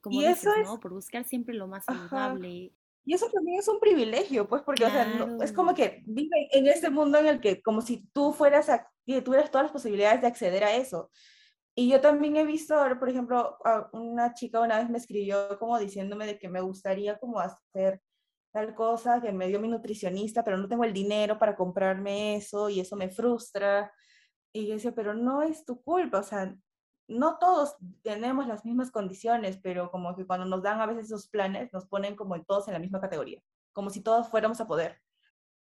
como 0.00 0.20
dices, 0.20 0.46
¿no? 0.64 0.78
Por 0.78 0.92
buscar 0.92 1.24
siempre 1.24 1.54
lo 1.54 1.66
más 1.66 1.84
saludable. 1.84 2.72
Y 3.04 3.14
eso 3.14 3.28
también 3.32 3.58
es 3.58 3.66
un 3.66 3.80
privilegio, 3.80 4.48
pues, 4.48 4.62
porque 4.62 4.84
o 4.84 4.90
sea, 4.90 5.12
es 5.42 5.52
como 5.52 5.74
que 5.74 6.04
vive 6.06 6.48
en 6.52 6.68
este 6.68 6.88
mundo 6.88 7.18
en 7.18 7.26
el 7.26 7.40
que, 7.40 7.60
como 7.60 7.80
si 7.80 8.06
tú 8.12 8.32
fueras, 8.32 8.68
a, 8.68 8.88
tuvieras 9.24 9.50
todas 9.50 9.64
las 9.64 9.72
posibilidades 9.72 10.20
de 10.20 10.28
acceder 10.28 10.62
a 10.62 10.76
eso. 10.76 11.10
Y 11.74 11.88
yo 11.90 12.00
también 12.00 12.36
he 12.36 12.44
visto, 12.44 12.74
por 12.98 13.08
ejemplo, 13.08 13.56
una 13.92 14.34
chica 14.34 14.60
una 14.60 14.78
vez 14.78 14.90
me 14.90 14.98
escribió 14.98 15.58
como 15.58 15.78
diciéndome 15.78 16.26
de 16.26 16.38
que 16.38 16.48
me 16.48 16.60
gustaría 16.60 17.18
como 17.18 17.40
hacer 17.40 18.02
tal 18.52 18.74
cosa, 18.74 19.22
que 19.22 19.32
me 19.32 19.48
dio 19.48 19.58
mi 19.60 19.68
nutricionista, 19.68 20.44
pero 20.44 20.58
no 20.58 20.68
tengo 20.68 20.84
el 20.84 20.92
dinero 20.92 21.38
para 21.38 21.56
comprarme 21.56 22.36
eso 22.36 22.68
y 22.68 22.80
eso 22.80 22.96
me 22.96 23.08
frustra. 23.10 23.90
Y 24.52 24.66
yo 24.66 24.74
decía, 24.74 24.94
pero 24.94 25.14
no 25.14 25.42
es 25.42 25.64
tu 25.64 25.82
culpa, 25.82 26.18
o 26.18 26.22
sea, 26.22 26.54
no 27.08 27.38
todos 27.38 27.76
tenemos 28.02 28.46
las 28.46 28.64
mismas 28.64 28.90
condiciones, 28.90 29.58
pero 29.62 29.90
como 29.90 30.14
que 30.14 30.26
cuando 30.26 30.46
nos 30.46 30.62
dan 30.62 30.80
a 30.80 30.86
veces 30.86 31.06
esos 31.06 31.28
planes, 31.28 31.72
nos 31.72 31.86
ponen 31.86 32.16
como 32.16 32.40
todos 32.44 32.68
en 32.68 32.74
la 32.74 32.80
misma 32.80 33.00
categoría, 33.00 33.40
como 33.72 33.90
si 33.90 34.02
todos 34.02 34.28
fuéramos 34.28 34.60
a 34.60 34.66
poder. 34.66 35.01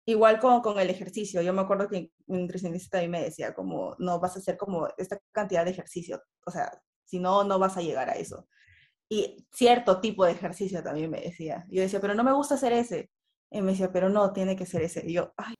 Igual 0.06 0.38
con, 0.38 0.60
con 0.60 0.78
el 0.78 0.90
ejercicio, 0.90 1.40
yo 1.40 1.52
me 1.52 1.62
acuerdo 1.62 1.88
que 1.88 2.12
mi 2.26 2.38
nutricionista 2.42 2.98
también 2.98 3.10
me 3.10 3.22
decía, 3.22 3.54
como, 3.54 3.96
no 3.98 4.20
vas 4.20 4.36
a 4.36 4.38
hacer 4.38 4.56
como 4.56 4.88
esta 4.98 5.18
cantidad 5.32 5.64
de 5.64 5.70
ejercicio, 5.70 6.22
o 6.44 6.50
sea, 6.50 6.70
si 7.04 7.18
no, 7.18 7.44
no 7.44 7.58
vas 7.58 7.76
a 7.76 7.82
llegar 7.82 8.10
a 8.10 8.14
eso. 8.14 8.46
Y 9.08 9.46
cierto 9.52 10.00
tipo 10.00 10.24
de 10.24 10.32
ejercicio 10.32 10.82
también 10.82 11.10
me 11.10 11.20
decía. 11.20 11.66
Yo 11.68 11.82
decía, 11.82 12.00
pero 12.00 12.14
no 12.14 12.24
me 12.24 12.32
gusta 12.32 12.54
hacer 12.54 12.72
ese. 12.72 13.10
Y 13.50 13.60
me 13.60 13.72
decía, 13.72 13.92
pero 13.92 14.08
no, 14.08 14.32
tiene 14.32 14.56
que 14.56 14.66
ser 14.66 14.82
ese. 14.82 15.04
Y 15.06 15.12
yo, 15.12 15.32
ay. 15.36 15.54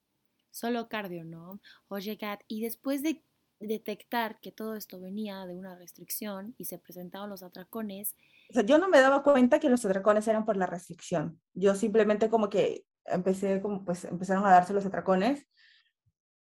Solo 0.51 0.89
cardio, 0.89 1.25
¿no? 1.25 1.61
Oye, 1.89 2.17
Kat, 2.17 2.41
y 2.49 2.63
después 2.63 3.03
de 3.03 3.23
detectar 3.61 4.41
que 4.41 4.53
todo 4.53 4.77
esto 4.77 5.01
venía 5.01 5.47
de 5.47 5.55
una 5.55 5.77
restricción 5.77 6.55
y 6.59 6.65
se 6.65 6.79
presentaban 6.79 7.31
los 7.31 7.43
atracones. 7.43 8.15
O 8.51 8.55
sea, 8.55 8.63
yo 8.65 8.79
no 8.79 8.89
me 8.89 9.01
daba 9.01 9.23
cuenta 9.23 9.59
que 9.59 9.71
los 9.71 9.85
atracones 9.85 10.27
eran 10.29 10.45
por 10.45 10.57
la 10.57 10.67
restricción. 10.67 11.41
Yo 11.55 11.75
simplemente 11.75 12.29
como 12.29 12.49
que 12.49 12.87
empecé, 13.07 13.61
como 13.61 13.85
pues 13.85 14.05
empezaron 14.05 14.45
a 14.47 14.51
darse 14.51 14.73
los 14.73 14.87
atracones 14.87 15.47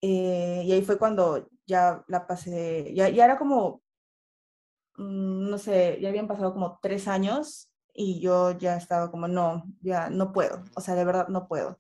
eh, 0.06 0.64
y 0.66 0.72
ahí 0.74 0.82
fue 0.82 0.98
cuando 0.98 1.48
ya 1.66 2.04
la 2.10 2.28
pasé, 2.28 2.94
ya, 2.94 3.08
ya 3.08 3.24
era 3.24 3.38
como, 3.38 3.82
mm, 4.98 5.50
no 5.50 5.58
sé, 5.58 5.98
ya 6.02 6.10
habían 6.10 6.28
pasado 6.28 6.52
como 6.52 6.78
tres 6.82 7.08
años 7.08 7.72
y 7.94 8.20
yo 8.20 8.52
ya 8.52 8.76
estaba 8.76 9.10
como, 9.12 9.30
no, 9.30 9.64
ya 9.82 10.10
no 10.10 10.34
puedo, 10.34 10.62
o 10.76 10.82
sea, 10.82 10.96
de 10.96 11.06
verdad 11.06 11.30
no 11.30 11.48
puedo. 11.48 11.80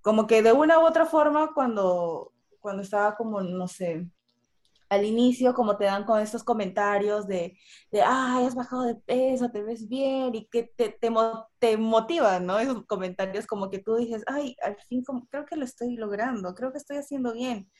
Como 0.00 0.28
que 0.28 0.42
de 0.42 0.52
una 0.52 0.78
u 0.78 0.86
otra 0.86 1.06
forma, 1.06 1.52
cuando, 1.54 2.32
cuando 2.60 2.82
estaba 2.82 3.16
como, 3.16 3.40
no 3.40 3.66
sé, 3.66 4.08
al 4.88 5.04
inicio, 5.04 5.54
como 5.54 5.76
te 5.76 5.84
dan 5.84 6.04
con 6.04 6.20
estos 6.20 6.42
comentarios 6.44 7.26
de, 7.26 7.58
de 7.90 8.02
ay, 8.02 8.46
has 8.46 8.54
bajado 8.54 8.82
de 8.84 8.94
peso, 8.94 9.50
te 9.50 9.62
ves 9.62 9.88
bien, 9.88 10.34
y 10.34 10.46
que 10.48 10.64
te, 10.76 10.90
te, 10.90 11.10
te 11.58 11.76
motivan, 11.76 12.46
¿no? 12.46 12.58
Esos 12.58 12.86
comentarios 12.86 13.46
como 13.46 13.70
que 13.70 13.80
tú 13.80 13.96
dices, 13.96 14.24
ay, 14.26 14.56
al 14.62 14.76
fin 14.88 15.04
como, 15.04 15.26
creo 15.28 15.44
que 15.44 15.56
lo 15.56 15.64
estoy 15.64 15.96
logrando, 15.96 16.54
creo 16.54 16.72
que 16.72 16.78
estoy 16.78 16.96
haciendo 16.98 17.34
bien. 17.34 17.70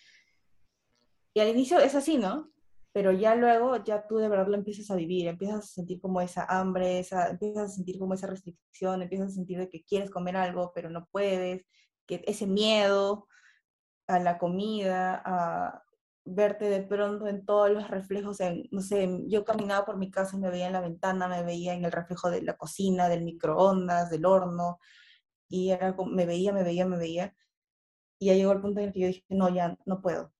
Y 1.34 1.40
al 1.40 1.48
inicio 1.48 1.78
es 1.78 1.94
así, 1.94 2.18
¿no? 2.18 2.50
Pero 2.92 3.12
ya 3.12 3.34
luego, 3.34 3.82
ya 3.84 4.06
tú 4.06 4.16
de 4.16 4.28
verdad 4.28 4.48
lo 4.48 4.56
empiezas 4.56 4.90
a 4.90 4.96
vivir, 4.96 5.28
empiezas 5.28 5.58
a 5.58 5.68
sentir 5.68 6.00
como 6.00 6.20
esa 6.20 6.44
hambre, 6.46 6.98
esa, 6.98 7.28
empiezas 7.30 7.72
a 7.72 7.74
sentir 7.74 7.98
como 7.98 8.14
esa 8.14 8.26
restricción, 8.26 9.02
empiezas 9.02 9.28
a 9.28 9.34
sentir 9.34 9.58
de 9.58 9.68
que 9.68 9.84
quieres 9.84 10.10
comer 10.10 10.36
algo, 10.36 10.72
pero 10.74 10.90
no 10.90 11.06
puedes, 11.12 11.64
que 12.06 12.22
ese 12.26 12.46
miedo 12.46 13.28
a 14.08 14.18
la 14.18 14.38
comida, 14.38 15.22
a, 15.24 15.84
verte 16.30 16.66
de 16.66 16.82
pronto 16.82 17.26
en 17.26 17.44
todos 17.44 17.70
los 17.70 17.88
reflejos, 17.88 18.40
en, 18.40 18.68
no 18.70 18.80
sé, 18.80 19.08
yo 19.28 19.44
caminaba 19.44 19.86
por 19.86 19.96
mi 19.96 20.10
casa 20.10 20.36
y 20.36 20.40
me 20.40 20.50
veía 20.50 20.66
en 20.66 20.74
la 20.74 20.80
ventana, 20.80 21.28
me 21.28 21.42
veía 21.42 21.74
en 21.74 21.84
el 21.84 21.92
reflejo 21.92 22.30
de 22.30 22.42
la 22.42 22.56
cocina, 22.56 23.08
del 23.08 23.24
microondas, 23.24 24.10
del 24.10 24.26
horno, 24.26 24.78
y 25.48 25.70
era 25.70 25.96
me 26.06 26.26
veía, 26.26 26.52
me 26.52 26.62
veía, 26.62 26.86
me 26.86 26.98
veía, 26.98 27.34
y 28.18 28.26
ya 28.26 28.34
llegó 28.34 28.52
el 28.52 28.60
punto 28.60 28.80
en 28.80 28.88
el 28.88 28.92
que 28.92 29.00
yo 29.00 29.06
dije, 29.08 29.24
no, 29.28 29.48
ya 29.48 29.76
no 29.86 30.02
puedo, 30.02 30.32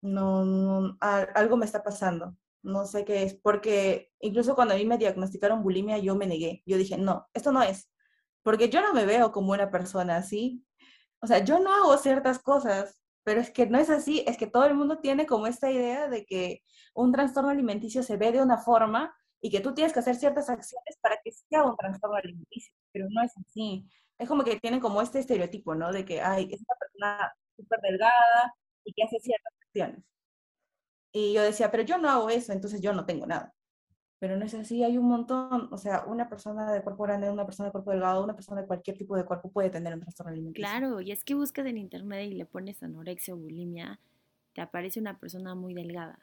no, 0.00 0.44
no 0.44 0.96
algo 1.00 1.56
me 1.56 1.66
está 1.66 1.82
pasando, 1.82 2.36
no 2.62 2.86
sé 2.86 3.04
qué 3.04 3.24
es, 3.24 3.34
porque 3.34 4.12
incluso 4.20 4.54
cuando 4.54 4.74
a 4.74 4.76
mí 4.76 4.86
me 4.86 4.98
diagnosticaron 4.98 5.62
bulimia, 5.62 5.98
yo 5.98 6.14
me 6.14 6.26
negué, 6.26 6.62
yo 6.66 6.76
dije, 6.76 6.98
no, 6.98 7.28
esto 7.34 7.52
no 7.52 7.62
es, 7.62 7.90
porque 8.42 8.68
yo 8.68 8.80
no 8.80 8.94
me 8.94 9.06
veo 9.06 9.32
como 9.32 9.52
una 9.52 9.70
persona 9.70 10.16
así, 10.18 10.64
o 11.20 11.26
sea, 11.26 11.42
yo 11.44 11.58
no 11.58 11.74
hago 11.74 11.98
ciertas 11.98 12.38
cosas 12.38 13.02
pero 13.26 13.40
es 13.40 13.50
que 13.50 13.66
no 13.66 13.76
es 13.80 13.90
así, 13.90 14.22
es 14.28 14.36
que 14.38 14.46
todo 14.46 14.66
el 14.66 14.74
mundo 14.74 15.00
tiene 15.00 15.26
como 15.26 15.48
esta 15.48 15.68
idea 15.68 16.08
de 16.08 16.24
que 16.24 16.62
un 16.94 17.10
trastorno 17.10 17.50
alimenticio 17.50 18.04
se 18.04 18.16
ve 18.16 18.30
de 18.30 18.40
una 18.40 18.56
forma 18.56 19.16
y 19.40 19.50
que 19.50 19.58
tú 19.58 19.74
tienes 19.74 19.92
que 19.92 19.98
hacer 19.98 20.14
ciertas 20.14 20.48
acciones 20.48 20.96
para 21.00 21.18
que 21.24 21.32
sea 21.32 21.64
un 21.64 21.76
trastorno 21.76 22.14
alimenticio, 22.16 22.72
pero 22.92 23.08
no 23.10 23.20
es 23.24 23.32
así. 23.36 23.84
Es 24.16 24.28
como 24.28 24.44
que 24.44 24.60
tienen 24.60 24.78
como 24.78 25.02
este 25.02 25.18
estereotipo, 25.18 25.74
¿no? 25.74 25.90
De 25.90 26.04
que, 26.04 26.20
ay, 26.20 26.48
es 26.52 26.60
una 26.60 26.78
persona 26.78 27.32
súper 27.56 27.80
delgada 27.80 28.54
y 28.84 28.92
que 28.92 29.02
hace 29.02 29.18
ciertas 29.18 29.52
acciones. 29.60 30.04
Y 31.10 31.32
yo 31.32 31.42
decía, 31.42 31.72
pero 31.72 31.82
yo 31.82 31.98
no 31.98 32.08
hago 32.08 32.30
eso, 32.30 32.52
entonces 32.52 32.80
yo 32.80 32.92
no 32.92 33.06
tengo 33.06 33.26
nada 33.26 33.55
pero 34.18 34.36
no 34.36 34.44
es 34.44 34.54
así, 34.54 34.82
hay 34.82 34.96
un 34.96 35.06
montón, 35.06 35.68
o 35.70 35.76
sea, 35.76 36.04
una 36.06 36.28
persona 36.28 36.72
de 36.72 36.82
cuerpo 36.82 37.02
grande, 37.04 37.30
una 37.30 37.44
persona 37.44 37.68
de 37.68 37.72
cuerpo 37.72 37.90
delgado, 37.90 38.24
una 38.24 38.34
persona 38.34 38.62
de 38.62 38.66
cualquier 38.66 38.96
tipo 38.96 39.16
de 39.16 39.24
cuerpo 39.24 39.50
puede 39.50 39.68
tener 39.68 39.92
un 39.92 40.00
trastorno 40.00 40.32
alimenticio. 40.32 40.66
Claro, 40.66 41.00
y 41.00 41.12
es 41.12 41.22
que 41.22 41.34
buscas 41.34 41.66
en 41.66 41.76
internet 41.76 42.30
y 42.30 42.34
le 42.34 42.46
pones 42.46 42.82
anorexia 42.82 43.34
o 43.34 43.36
bulimia, 43.36 44.00
te 44.54 44.62
aparece 44.62 45.00
una 45.00 45.18
persona 45.18 45.54
muy 45.54 45.74
delgada, 45.74 46.18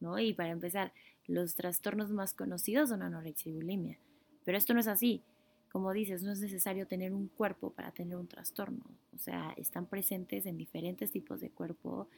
¿no? 0.00 0.18
Y 0.18 0.32
para 0.34 0.50
empezar, 0.50 0.92
los 1.28 1.54
trastornos 1.54 2.10
más 2.10 2.34
conocidos 2.34 2.88
son 2.88 3.02
anorexia 3.02 3.50
y 3.50 3.54
bulimia, 3.54 3.98
pero 4.44 4.58
esto 4.58 4.74
no 4.74 4.80
es 4.80 4.88
así. 4.88 5.22
Como 5.70 5.90
dices, 5.92 6.22
no 6.22 6.32
es 6.32 6.40
necesario 6.40 6.86
tener 6.86 7.14
un 7.14 7.28
cuerpo 7.28 7.70
para 7.70 7.92
tener 7.92 8.16
un 8.16 8.26
trastorno, 8.26 8.84
o 9.14 9.18
sea, 9.18 9.54
están 9.56 9.86
presentes 9.86 10.44
en 10.44 10.58
diferentes 10.58 11.10
tipos 11.12 11.40
de 11.40 11.48
cuerpo 11.48 12.08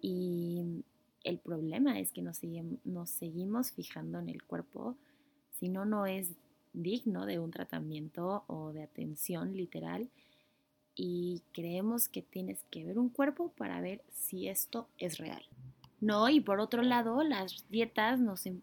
y 0.00 0.82
el 1.26 1.38
problema 1.38 1.98
es 1.98 2.12
que 2.12 2.22
nos, 2.22 2.40
nos 2.84 3.10
seguimos 3.10 3.72
fijando 3.72 4.20
en 4.20 4.28
el 4.28 4.44
cuerpo, 4.44 4.96
si 5.58 5.68
no, 5.68 5.84
no 5.84 6.06
es 6.06 6.30
digno 6.72 7.26
de 7.26 7.38
un 7.38 7.50
tratamiento 7.50 8.44
o 8.46 8.72
de 8.72 8.82
atención 8.82 9.56
literal 9.56 10.08
y 10.94 11.42
creemos 11.52 12.08
que 12.08 12.22
tienes 12.22 12.62
que 12.70 12.84
ver 12.84 12.98
un 12.98 13.08
cuerpo 13.08 13.52
para 13.56 13.80
ver 13.80 14.02
si 14.12 14.48
esto 14.48 14.88
es 14.98 15.18
real. 15.18 15.42
No, 16.00 16.28
y 16.28 16.40
por 16.40 16.60
otro 16.60 16.82
lado, 16.82 17.22
las 17.22 17.64
dietas 17.70 18.20
nos, 18.20 18.46
em, 18.46 18.60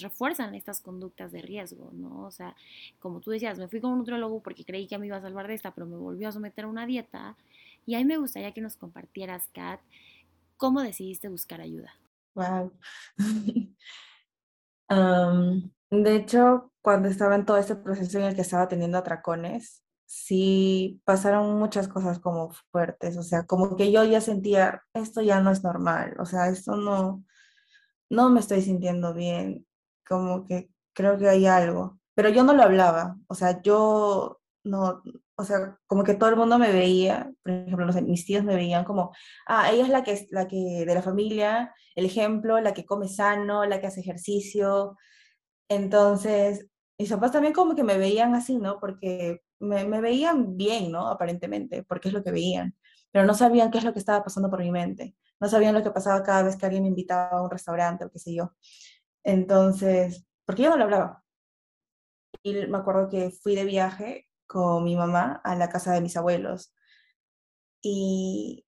refuerzan 0.00 0.54
estas 0.54 0.80
conductas 0.80 1.32
de 1.32 1.42
riesgo, 1.42 1.90
¿no? 1.92 2.24
O 2.24 2.30
sea, 2.30 2.56
como 2.98 3.20
tú 3.20 3.30
decías, 3.30 3.58
me 3.58 3.68
fui 3.68 3.80
con 3.80 3.92
un 3.92 3.98
nutriólogo 3.98 4.40
porque 4.40 4.64
creí 4.64 4.86
que 4.86 4.98
me 4.98 5.06
iba 5.06 5.16
a 5.16 5.20
salvar 5.20 5.46
de 5.46 5.54
esta, 5.54 5.72
pero 5.72 5.86
me 5.86 5.96
volvió 5.96 6.28
a 6.28 6.32
someter 6.32 6.64
a 6.64 6.68
una 6.68 6.86
dieta. 6.86 7.36
Y 7.84 7.94
ahí 7.94 8.04
me 8.04 8.16
gustaría 8.16 8.52
que 8.52 8.60
nos 8.60 8.76
compartieras, 8.76 9.48
Kat, 9.52 9.80
cómo 10.56 10.80
decidiste 10.80 11.28
buscar 11.28 11.60
ayuda. 11.60 11.94
Wow. 12.36 12.70
de 15.90 16.16
hecho, 16.16 16.70
cuando 16.82 17.08
estaba 17.08 17.34
en 17.34 17.46
todo 17.46 17.56
este 17.56 17.76
proceso 17.76 18.18
en 18.18 18.24
el 18.24 18.34
que 18.34 18.42
estaba 18.42 18.68
teniendo 18.68 18.98
atracones, 18.98 19.82
sí 20.04 21.00
pasaron 21.04 21.58
muchas 21.58 21.88
cosas 21.88 22.18
como 22.20 22.50
fuertes, 22.70 23.16
o 23.16 23.22
sea, 23.22 23.46
como 23.46 23.74
que 23.76 23.90
yo 23.90 24.04
ya 24.04 24.20
sentía, 24.20 24.82
esto 24.92 25.22
ya 25.22 25.40
no 25.40 25.50
es 25.50 25.64
normal, 25.64 26.14
o 26.20 26.26
sea, 26.26 26.48
esto 26.48 26.76
no, 26.76 27.24
no 28.10 28.30
me 28.30 28.40
estoy 28.40 28.62
sintiendo 28.62 29.14
bien, 29.14 29.66
como 30.06 30.44
que 30.44 30.70
creo 30.94 31.18
que 31.18 31.28
hay 31.28 31.46
algo, 31.46 31.98
pero 32.14 32.28
yo 32.28 32.44
no 32.44 32.52
lo 32.54 32.62
hablaba, 32.62 33.16
o 33.28 33.34
sea, 33.34 33.62
yo 33.62 34.40
no, 34.62 35.02
o 35.38 35.44
sea, 35.44 35.78
como 35.86 36.02
que 36.04 36.14
todo 36.14 36.30
el 36.30 36.36
mundo 36.36 36.58
me 36.58 36.72
veía, 36.72 37.30
por 37.42 37.52
ejemplo, 37.52 37.86
mis 38.02 38.24
tíos 38.24 38.44
me 38.44 38.54
veían 38.56 38.84
como, 38.84 39.12
ah, 39.46 39.70
ella 39.70 39.84
es 39.84 39.90
la 39.90 40.02
que, 40.02 40.26
la 40.30 40.48
que 40.48 40.84
de 40.86 40.94
la 40.94 41.02
familia, 41.02 41.74
el 41.94 42.06
ejemplo, 42.06 42.60
la 42.60 42.72
que 42.74 42.86
come 42.86 43.08
sano, 43.08 43.64
la 43.66 43.80
que 43.80 43.86
hace 43.88 44.00
ejercicio. 44.00 44.96
Entonces, 45.68 46.68
mis 46.98 47.10
papás 47.10 47.32
también 47.32 47.54
como 47.54 47.74
que 47.74 47.84
me 47.84 47.98
veían 47.98 48.34
así, 48.34 48.58
¿no? 48.58 48.80
Porque 48.80 49.42
me, 49.60 49.84
me 49.86 50.00
veían 50.00 50.56
bien, 50.56 50.92
¿no? 50.92 51.08
Aparentemente, 51.08 51.82
porque 51.84 52.08
es 52.08 52.14
lo 52.14 52.24
que 52.24 52.32
veían, 52.32 52.74
pero 53.12 53.26
no 53.26 53.34
sabían 53.34 53.70
qué 53.70 53.78
es 53.78 53.84
lo 53.84 53.92
que 53.92 53.98
estaba 54.00 54.24
pasando 54.24 54.50
por 54.50 54.60
mi 54.60 54.70
mente, 54.70 55.16
no 55.40 55.48
sabían 55.48 55.74
lo 55.74 55.82
que 55.82 55.90
pasaba 55.90 56.22
cada 56.22 56.42
vez 56.44 56.56
que 56.56 56.66
alguien 56.66 56.84
me 56.84 56.88
invitaba 56.90 57.38
a 57.38 57.42
un 57.42 57.50
restaurante 57.50 58.04
o 58.04 58.10
qué 58.10 58.18
sé 58.18 58.34
yo. 58.34 58.52
Entonces, 59.24 60.26
porque 60.46 60.62
yo 60.62 60.70
no 60.70 60.76
lo 60.78 60.84
hablaba. 60.84 61.24
Y 62.42 62.66
me 62.66 62.78
acuerdo 62.78 63.08
que 63.08 63.30
fui 63.30 63.54
de 63.56 63.64
viaje 63.64 64.25
con 64.46 64.84
mi 64.84 64.96
mamá 64.96 65.40
a 65.44 65.54
la 65.56 65.68
casa 65.68 65.92
de 65.92 66.00
mis 66.00 66.16
abuelos. 66.16 66.72
Y, 67.82 68.66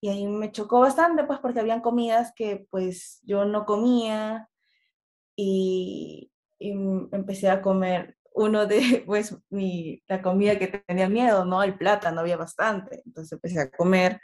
y 0.00 0.08
ahí 0.08 0.26
me 0.26 0.52
chocó 0.52 0.80
bastante, 0.80 1.24
pues, 1.24 1.38
porque 1.40 1.60
habían 1.60 1.80
comidas 1.80 2.32
que, 2.36 2.66
pues, 2.70 3.20
yo 3.22 3.44
no 3.46 3.64
comía 3.64 4.50
y, 5.36 6.30
empecé 6.60 7.50
a 7.50 7.62
comer 7.62 8.16
uno 8.34 8.66
de, 8.66 8.78
pues, 9.06 9.36
mi, 9.50 10.02
la 10.08 10.22
comida 10.22 10.58
que 10.58 10.68
tenía 10.68 11.08
miedo, 11.08 11.44
¿no? 11.44 11.62
El 11.62 11.78
plátano, 11.78 12.20
había 12.20 12.36
bastante. 12.36 13.02
Entonces 13.06 13.32
empecé 13.32 13.60
a 13.60 13.70
comer 13.70 14.20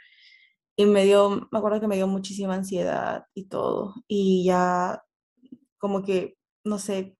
y 0.75 0.85
me 0.85 1.03
dio, 1.05 1.47
me 1.51 1.59
acuerdo 1.59 1.81
que 1.81 1.87
me 1.87 1.95
dio 1.95 2.07
muchísima 2.07 2.55
ansiedad 2.55 3.25
y 3.33 3.47
todo. 3.47 3.95
Y 4.07 4.45
ya 4.45 5.03
como 5.79 6.03
que, 6.03 6.37
no 6.63 6.79
sé, 6.79 7.17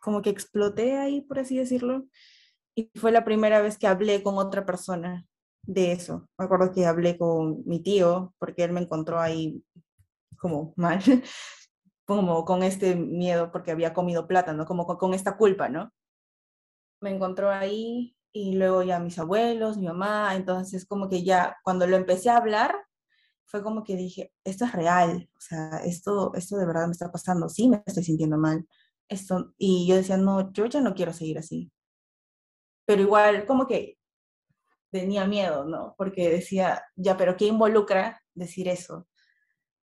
como 0.00 0.22
que 0.22 0.30
exploté 0.30 0.98
ahí, 0.98 1.20
por 1.22 1.38
así 1.38 1.56
decirlo. 1.58 2.06
Y 2.74 2.90
fue 2.94 3.12
la 3.12 3.24
primera 3.24 3.60
vez 3.60 3.78
que 3.78 3.86
hablé 3.86 4.22
con 4.22 4.38
otra 4.38 4.64
persona 4.64 5.26
de 5.62 5.92
eso. 5.92 6.28
Me 6.38 6.44
acuerdo 6.44 6.72
que 6.72 6.86
hablé 6.86 7.18
con 7.18 7.62
mi 7.66 7.82
tío, 7.82 8.34
porque 8.38 8.64
él 8.64 8.72
me 8.72 8.80
encontró 8.80 9.20
ahí 9.20 9.62
como 10.38 10.72
mal, 10.76 11.00
como 12.06 12.44
con 12.44 12.62
este 12.62 12.96
miedo 12.96 13.52
porque 13.52 13.70
había 13.70 13.94
comido 13.94 14.26
plátano, 14.26 14.66
como 14.66 14.86
con, 14.86 15.14
esta 15.14 15.36
culpa, 15.36 15.68
¿no? 15.68 15.92
Me 17.00 17.10
encontró 17.10 17.50
ahí 17.50 18.16
y 18.32 18.54
luego 18.56 18.82
ya 18.82 18.98
mis 19.00 19.18
abuelos, 19.18 19.78
mi 19.78 19.86
mamá, 19.86 20.34
entonces 20.36 20.86
como 20.86 21.08
que 21.08 21.22
ya 21.24 21.56
cuando 21.64 21.86
lo 21.86 21.96
empecé 21.96 22.30
a 22.30 22.36
hablar, 22.36 22.74
fue 23.46 23.62
como 23.62 23.82
que 23.84 23.96
dije, 23.96 24.32
esto 24.44 24.64
es 24.64 24.72
real, 24.72 25.28
o 25.36 25.40
sea, 25.40 25.78
esto, 25.84 26.32
esto 26.34 26.56
de 26.56 26.66
verdad 26.66 26.86
me 26.86 26.92
está 26.92 27.10
pasando, 27.10 27.48
sí 27.48 27.68
me 27.68 27.82
estoy 27.86 28.04
sintiendo 28.04 28.38
mal. 28.38 28.66
Esto, 29.08 29.54
y 29.58 29.88
yo 29.88 29.96
decía, 29.96 30.16
no, 30.16 30.52
yo 30.52 30.66
ya 30.66 30.80
no 30.80 30.94
quiero 30.94 31.12
seguir 31.12 31.38
así. 31.38 31.72
Pero 32.86 33.02
igual, 33.02 33.46
como 33.46 33.66
que 33.66 33.98
tenía 34.90 35.26
miedo, 35.26 35.64
¿no? 35.64 35.94
Porque 35.96 36.30
decía, 36.30 36.82
ya, 36.96 37.16
pero 37.16 37.36
¿qué 37.36 37.46
involucra 37.46 38.22
decir 38.34 38.68
eso? 38.68 39.06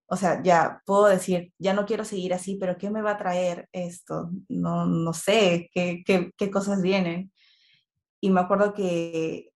O 0.06 0.16
sea, 0.16 0.42
ya 0.42 0.82
puedo 0.86 1.06
decir, 1.06 1.52
ya 1.58 1.74
no 1.74 1.86
quiero 1.86 2.04
seguir 2.04 2.34
así, 2.34 2.56
pero 2.56 2.78
¿qué 2.78 2.90
me 2.90 3.02
va 3.02 3.12
a 3.12 3.18
traer 3.18 3.68
esto? 3.72 4.30
No, 4.48 4.86
no 4.86 5.12
sé 5.12 5.70
qué, 5.72 6.02
qué, 6.06 6.32
qué 6.36 6.50
cosas 6.50 6.82
vienen. 6.82 7.32
Y 8.20 8.30
me 8.30 8.40
acuerdo 8.40 8.74
que 8.74 9.52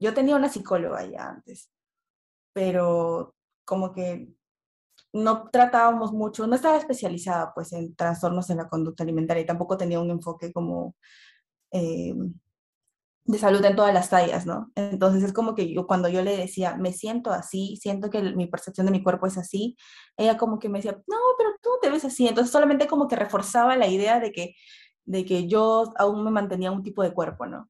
yo 0.00 0.14
tenía 0.14 0.36
una 0.36 0.48
psicóloga 0.48 1.04
ya 1.06 1.28
antes, 1.28 1.70
pero 2.52 3.34
como 3.64 3.92
que 3.92 4.28
no 5.12 5.48
tratábamos 5.50 6.12
mucho, 6.12 6.46
no 6.46 6.54
estaba 6.54 6.76
especializada 6.76 7.52
pues 7.54 7.72
en 7.72 7.94
trastornos 7.94 8.50
en 8.50 8.58
la 8.58 8.68
conducta 8.68 9.02
alimentaria 9.02 9.42
y 9.42 9.46
tampoco 9.46 9.76
tenía 9.76 10.00
un 10.00 10.10
enfoque 10.10 10.52
como 10.52 10.96
eh, 11.72 12.14
de 13.28 13.38
salud 13.38 13.62
en 13.62 13.76
todas 13.76 13.92
las 13.92 14.08
tallas, 14.08 14.46
¿no? 14.46 14.72
Entonces 14.74 15.22
es 15.22 15.34
como 15.34 15.54
que 15.54 15.72
yo 15.72 15.86
cuando 15.86 16.08
yo 16.08 16.22
le 16.22 16.34
decía, 16.34 16.76
me 16.76 16.94
siento 16.94 17.30
así, 17.30 17.76
siento 17.76 18.08
que 18.08 18.22
mi 18.22 18.46
percepción 18.46 18.86
de 18.86 18.92
mi 18.92 19.02
cuerpo 19.02 19.26
es 19.26 19.36
así, 19.36 19.76
ella 20.16 20.38
como 20.38 20.58
que 20.58 20.70
me 20.70 20.78
decía, 20.78 20.92
no, 21.06 21.16
pero 21.36 21.50
tú 21.62 21.70
te 21.82 21.90
ves 21.90 22.06
así, 22.06 22.26
entonces 22.26 22.50
solamente 22.50 22.86
como 22.88 23.06
que 23.06 23.16
reforzaba 23.16 23.76
la 23.76 23.86
idea 23.86 24.18
de 24.18 24.32
que, 24.32 24.54
de 25.04 25.26
que 25.26 25.46
yo 25.46 25.92
aún 25.98 26.24
me 26.24 26.30
mantenía 26.30 26.72
un 26.72 26.82
tipo 26.82 27.02
de 27.02 27.12
cuerpo, 27.12 27.44
¿no? 27.44 27.68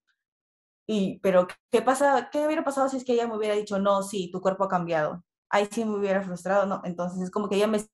Y, 0.86 1.18
pero, 1.20 1.48
¿qué 1.70 1.82
pasa? 1.82 2.30
¿Qué 2.32 2.46
hubiera 2.46 2.64
pasado 2.64 2.88
si 2.88 2.96
es 2.98 3.04
que 3.04 3.14
ella 3.14 3.26
me 3.26 3.36
hubiera 3.36 3.54
dicho, 3.56 3.78
no, 3.80 4.02
sí, 4.02 4.30
tu 4.32 4.40
cuerpo 4.40 4.64
ha 4.64 4.68
cambiado? 4.68 5.24
Ahí 5.50 5.68
sí 5.70 5.84
me 5.84 5.96
hubiera 5.96 6.22
frustrado, 6.22 6.66
¿no? 6.66 6.82
Entonces 6.84 7.20
es 7.22 7.30
como 7.30 7.48
que 7.48 7.56
ella 7.56 7.66
me 7.66 7.84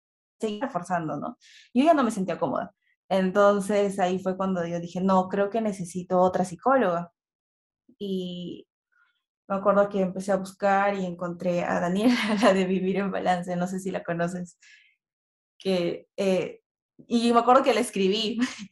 seguía 0.40 0.66
reforzando, 0.66 1.16
¿no? 1.16 1.38
Yo 1.74 1.84
ya 1.84 1.94
no 1.94 2.04
me 2.04 2.10
sentía 2.10 2.38
cómoda. 2.38 2.74
Entonces 3.08 3.98
ahí 4.00 4.18
fue 4.18 4.36
cuando 4.36 4.66
yo 4.66 4.80
dije, 4.80 5.00
no, 5.00 5.28
creo 5.28 5.50
que 5.50 5.60
necesito 5.62 6.20
otra 6.20 6.44
psicóloga 6.44 7.13
y 7.98 8.66
me 9.48 9.56
acuerdo 9.56 9.88
que 9.88 10.00
empecé 10.00 10.32
a 10.32 10.36
buscar 10.36 10.94
y 10.94 11.04
encontré 11.04 11.64
a 11.64 11.80
Daniela, 11.80 12.14
la 12.42 12.54
de 12.54 12.64
Vivir 12.64 12.96
en 12.96 13.10
Balance, 13.10 13.56
no 13.56 13.66
sé 13.66 13.80
si 13.80 13.90
la 13.90 14.02
conoces, 14.02 14.58
que, 15.58 16.06
eh, 16.16 16.60
y 17.08 17.32
me 17.32 17.40
acuerdo 17.40 17.62
que 17.62 17.74
la 17.74 17.80
escribí 17.80 18.38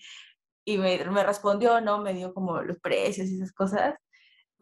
y 0.66 0.78
me, 0.78 1.04
me, 1.06 1.24
respondió, 1.24 1.80
¿no? 1.80 1.98
Me 1.98 2.14
dio 2.14 2.32
como 2.34 2.62
los 2.62 2.78
precios 2.80 3.28
y 3.28 3.36
esas 3.36 3.52
cosas, 3.52 3.94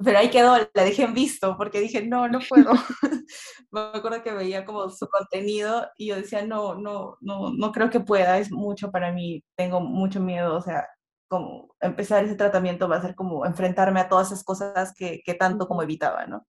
pero 0.02 0.18
ahí 0.18 0.30
quedó, 0.30 0.56
la 0.56 0.84
dejé 0.84 1.04
en 1.04 1.14
visto 1.14 1.56
porque 1.58 1.80
dije, 1.80 2.06
no, 2.06 2.28
no 2.28 2.40
puedo. 2.48 2.72
me 3.70 3.80
acuerdo 3.80 4.22
que 4.22 4.32
veía 4.32 4.64
como 4.64 4.88
su 4.90 5.06
contenido 5.08 5.86
y 5.96 6.08
yo 6.08 6.16
decía, 6.16 6.44
no, 6.46 6.74
no, 6.74 7.18
no, 7.20 7.52
no 7.52 7.72
creo 7.72 7.90
que 7.90 8.00
pueda, 8.00 8.38
es 8.38 8.50
mucho 8.50 8.90
para 8.90 9.12
mí, 9.12 9.44
tengo 9.56 9.80
mucho 9.80 10.20
miedo, 10.20 10.56
o 10.56 10.62
sea, 10.62 10.86
como 11.30 11.76
empezar 11.80 12.24
ese 12.24 12.34
tratamiento 12.34 12.88
va 12.88 12.96
a 12.96 13.02
ser 13.02 13.14
como 13.14 13.46
enfrentarme 13.46 14.00
a 14.00 14.08
todas 14.08 14.26
esas 14.26 14.42
cosas 14.42 14.92
que, 14.92 15.22
que 15.24 15.34
tanto 15.34 15.68
como 15.68 15.80
evitaba, 15.82 16.26
¿no? 16.26 16.44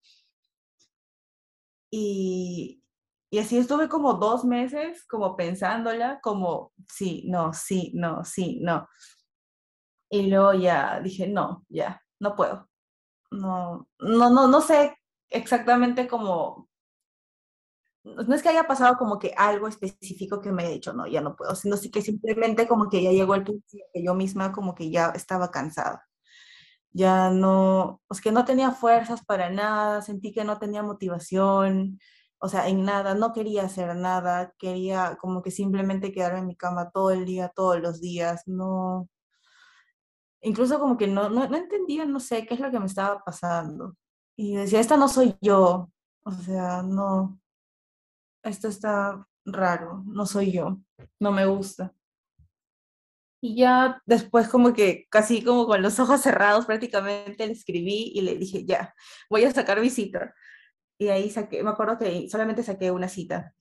Y, 1.92 2.84
y 3.30 3.38
así 3.38 3.60
estuve 3.60 3.88
como 3.88 4.16
dos 4.16 4.44
meses 4.44 5.06
como 5.06 5.38
pensándola, 5.38 6.20
como 6.22 6.74
sí, 6.90 7.26
no, 7.28 7.54
sí, 7.54 7.92
no, 7.94 8.26
sí, 8.26 8.60
no. 8.64 8.90
Y 10.10 10.32
luego 10.32 10.54
ya 10.54 11.00
dije, 11.00 11.28
no, 11.28 11.64
ya, 11.70 12.02
no 12.20 12.36
puedo. 12.36 12.68
No, 13.30 13.88
no, 14.00 14.30
no, 14.32 14.48
no 14.48 14.62
sé 14.62 14.98
exactamente 15.30 16.08
cómo 16.08 16.71
no 18.04 18.36
es 18.36 18.42
que 18.42 18.50
haya 18.50 18.66
pasado 18.68 18.98
como 18.98 19.20
que 19.20 19.34
algo 19.38 19.68
específico 19.68 20.42
que 20.42 20.52
me 20.52 20.64
haya 20.64 20.72
dicho, 20.74 20.94
no, 20.94 21.08
ya 21.08 21.22
no 21.22 21.36
puedo, 21.36 21.56
sino 21.56 21.78
sí 21.78 21.92
que 21.92 22.02
simplemente 22.02 22.68
como 22.68 22.90
que 22.90 23.04
ya 23.04 23.12
llegó 23.12 23.36
el 23.36 23.44
punto 23.44 23.66
que 23.94 24.04
yo 24.04 24.16
misma 24.16 24.52
como 24.52 24.76
que 24.76 24.90
ya 24.90 25.10
estaba 25.16 25.52
cansada. 25.52 26.04
Ya 26.94 27.30
no, 27.30 28.02
es 28.10 28.22
que 28.22 28.32
no 28.32 28.46
tenía 28.46 28.72
fuerzas 28.72 29.24
para 29.26 29.50
nada, 29.50 30.02
sentí 30.02 30.34
que 30.34 30.44
no 30.44 30.60
tenía 30.60 30.84
motivación, 30.84 32.00
o 32.40 32.50
sea, 32.50 32.68
en 32.68 32.84
nada, 32.86 33.16
no 33.16 33.34
quería 33.34 33.64
hacer 33.64 33.96
nada, 33.96 34.54
quería 34.58 35.18
como 35.22 35.42
que 35.44 35.52
simplemente 35.52 36.12
quedarme 36.12 36.40
en 36.40 36.48
mi 36.48 36.56
cama 36.58 36.92
todo 36.92 37.12
el 37.12 37.26
día, 37.26 37.52
todos 37.56 37.80
los 37.82 38.02
días, 38.02 38.44
no, 38.48 39.10
incluso 40.42 40.80
como 40.80 40.98
que 40.98 41.08
no, 41.08 41.30
no, 41.30 41.48
no 41.48 41.58
entendía, 41.58 42.06
no 42.06 42.20
sé, 42.20 42.46
qué 42.46 42.56
es 42.56 42.60
lo 42.60 42.72
que 42.72 42.80
me 42.80 42.86
estaba 42.88 43.24
pasando. 43.24 43.96
Y 44.36 44.56
decía, 44.56 44.80
esta 44.80 44.98
no 44.98 45.08
soy 45.08 45.36
yo, 45.42 45.92
o 46.24 46.32
sea, 46.32 46.84
no, 46.84 47.41
esto 48.44 48.68
está 48.68 49.26
raro, 49.46 50.04
no 50.06 50.26
soy 50.26 50.52
yo, 50.52 50.80
no 51.20 51.32
me 51.32 51.46
gusta. 51.46 51.94
Y 53.44 53.56
ya 53.56 54.02
después 54.06 54.48
como 54.48 54.72
que 54.74 55.08
casi 55.10 55.44
como 55.44 55.66
con 55.66 55.82
los 55.82 56.00
ojos 56.00 56.22
cerrados 56.22 56.68
prácticamente 56.68 57.48
le 57.48 57.54
escribí 57.54 58.12
y 58.14 58.22
le 58.22 58.36
dije, 58.36 58.66
ya, 58.66 58.94
voy 59.30 59.46
a 59.46 59.52
sacar 59.52 59.82
mi 59.82 59.90
cita. 59.90 60.34
Y 61.00 61.10
ahí 61.10 61.30
saqué, 61.32 61.64
me 61.64 61.72
acuerdo 61.72 61.98
que 61.98 62.30
solamente 62.30 62.62
saqué 62.62 62.92
una 62.92 63.08
cita 63.08 63.54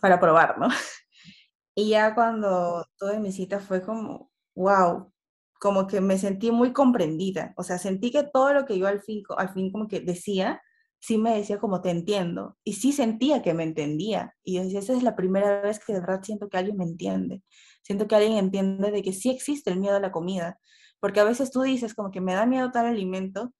para 0.00 0.20
probar, 0.20 0.58
¿no? 0.58 0.68
Y 1.74 1.88
ya 1.88 2.14
cuando 2.14 2.86
tuve 2.98 3.18
mi 3.18 3.32
cita 3.32 3.58
fue 3.58 3.80
como, 3.82 4.30
wow, 4.54 5.10
como 5.58 5.86
que 5.86 6.02
me 6.02 6.18
sentí 6.18 6.50
muy 6.50 6.72
comprendida. 6.74 7.54
O 7.56 7.62
sea, 7.62 7.78
sentí 7.78 8.10
que 8.10 8.24
todo 8.24 8.52
lo 8.52 8.66
que 8.66 8.78
yo 8.78 8.86
al 8.86 9.00
fin, 9.00 9.22
al 9.38 9.48
fin 9.54 9.72
como 9.72 9.88
que 9.88 10.00
decía, 10.00 10.60
sí 11.02 11.18
me 11.18 11.36
decía 11.36 11.58
como 11.58 11.82
te 11.82 11.90
entiendo 11.90 12.56
y 12.64 12.74
sí 12.74 12.92
sentía 12.92 13.42
que 13.42 13.54
me 13.54 13.64
entendía 13.64 14.36
y 14.44 14.54
yo 14.54 14.62
decía, 14.62 14.78
esa 14.78 14.92
es 14.94 15.02
la 15.02 15.16
primera 15.16 15.60
vez 15.60 15.80
que 15.84 15.92
de 15.92 16.00
verdad 16.00 16.22
siento 16.22 16.48
que 16.48 16.58
alguien 16.58 16.76
me 16.76 16.84
entiende, 16.84 17.42
siento 17.82 18.06
que 18.06 18.14
alguien 18.14 18.38
entiende 18.38 18.92
de 18.92 19.02
que 19.02 19.12
sí 19.12 19.28
existe 19.30 19.70
el 19.70 19.80
miedo 19.80 19.96
a 19.96 20.00
la 20.00 20.12
comida, 20.12 20.60
porque 21.00 21.18
a 21.18 21.24
veces 21.24 21.50
tú 21.50 21.62
dices 21.62 21.94
como 21.94 22.12
que 22.12 22.20
me 22.20 22.34
da 22.34 22.46
miedo 22.46 22.70
tal 22.70 22.86
alimento, 22.86 23.52